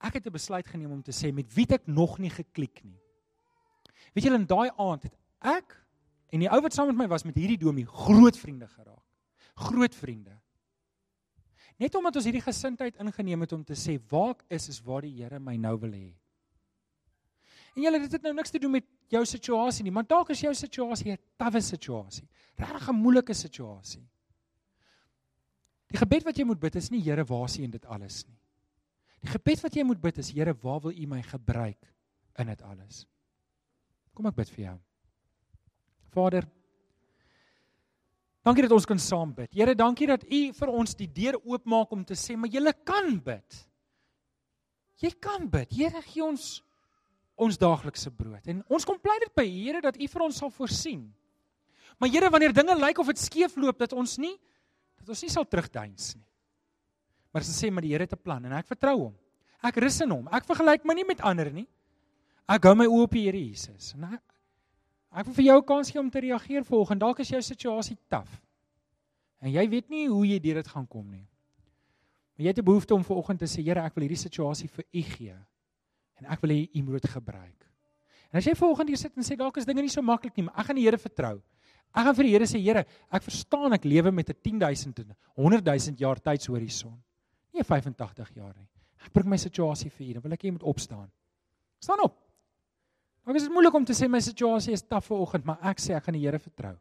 [0.00, 3.00] Ek het 'n besluit geneem om te sê met wie ek nog nie geklik nie.
[4.14, 5.76] Weet julle in daai aand het ek
[6.32, 9.04] en die ou wat saam met my was met hierdie domie groot vriende geraak.
[9.56, 10.40] Groot vriende.
[11.76, 15.04] Net omdat ons hierdie gesindheid ingeneem het om te sê waar ek is is waar
[15.04, 16.14] die Here my nou wil hê.
[17.76, 20.40] En julle dit het nou niks te doen met jou situasie nie, maar dalk is
[20.40, 24.02] jou situasie 'n tawwe situasie, regtig 'n moeilike situasie.
[25.92, 28.24] Die gebed wat jy moet bid is nie Here, waar is U in dit alles
[28.26, 28.38] nie.
[29.20, 31.92] Die gebed wat jy moet bid is Here, waar wil U my gebruik
[32.38, 33.06] in dit alles?
[34.14, 34.76] Kom ek bid vir jou.
[36.16, 36.48] Vader,
[38.46, 39.50] dankie dat ons kan saam bid.
[39.54, 43.16] Here, dankie dat U vir ons die deur oopmaak om te sê, maar jy kan
[43.18, 43.58] bid.
[45.02, 45.74] Jy kan bid.
[45.74, 46.62] Here, gee ons
[47.36, 48.46] ons daaglikse brood.
[48.48, 51.02] En ons kom pleit dit by Here dat U vir ons sal voorsien.
[52.00, 54.36] Maar Here, wanneer dinge lyk of dit skeefloop dat ons nie
[54.96, 56.24] dat ons nie sal terugduins nie.
[57.30, 59.14] Maar as jy sê maar die Here het 'n plan en ek vertrou hom.
[59.62, 60.28] Ek rus in hom.
[60.32, 61.68] Ek vergelyk my nie met ander nie.
[62.48, 63.94] Ek hou my oë op die Here Jesus.
[63.94, 64.22] En ek,
[65.16, 67.96] ek wil vir jou 'n kans gee om te reageer volgens dalk is jou situasie
[68.08, 68.42] taaf.
[69.40, 71.26] En jy weet nie hoe jy deur dit gaan kom nie.
[72.36, 74.84] Maar jy het 'n behoefte om vanoggend te sê Here, ek wil hierdie situasie vir
[74.92, 75.36] U gee
[76.20, 77.66] en ek wil hê u moet dit gebruik.
[78.32, 80.44] En as jy volgende keer sit en sê dalk is dinge nie so maklik nie,
[80.44, 81.42] maar ek gaan die Here vertrou.
[81.94, 85.16] Ek gaan vir die Here sê Here, ek verstaan ek lewe met 'n 10000 en
[85.36, 86.96] 100000 jaar tydshorison.
[87.54, 88.68] Nie 85 jaar nie.
[89.04, 91.10] Ek bring my situasie vir u, dan wil ek hê jy moet opstaan.
[91.80, 92.25] Staan op.
[93.26, 95.96] Dalk is dit moeilik om te sê my situasie is taaf vanoggend, maar ek sê
[95.96, 96.76] ek gaan die Here vertrou.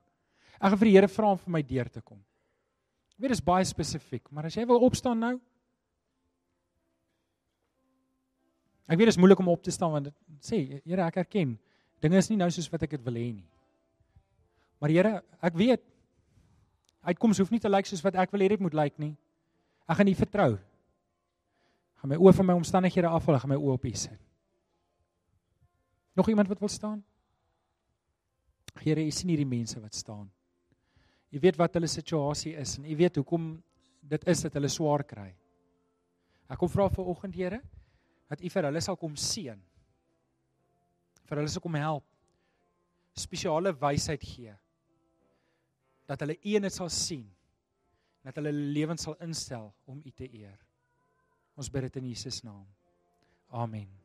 [0.59, 2.21] Ek gaan vir die Here vra om vir my deur te kom.
[3.15, 5.35] Ek weet dit is baie spesifiek, maar as jy wil opstaan nou,
[8.85, 10.15] Ek weet dit is moeilik om op te staan want dit
[10.45, 11.55] sê Here ek erken
[12.03, 13.47] dinge is nie nou soos wat ek dit wil hê nie.
[14.81, 15.81] Maar Here, ek weet
[17.05, 19.15] uitkoms hoef nie te lyk soos wat ek wil hê dit moet lyk nie.
[19.89, 20.51] Ek gaan U vertrou.
[20.57, 24.21] Ek gaan my oë van my omstandighede afhaal, ek gaan my oë op U sit.
[26.15, 27.03] Nog iemand wat wil staan?
[28.79, 30.31] Here, U sien hierdie mense wat staan.
[31.31, 33.49] U weet wat hulle situasie is en U weet hoekom
[33.99, 35.31] dit is dat hulle swaar kry.
[36.47, 37.59] Ek kom vra vir oggend, Here,
[38.29, 39.59] dat U vir hulle sal kom seën.
[41.25, 42.05] Vir hulle sal kom help.
[43.17, 44.53] Spesiale wysheid gee.
[46.05, 47.25] Dat hulle eenheid sal sien.
[48.25, 50.57] Dat hulle lewens sal instel om U te eer.
[51.55, 52.65] Ons bid dit in Jesus naam.
[53.49, 54.04] Amen.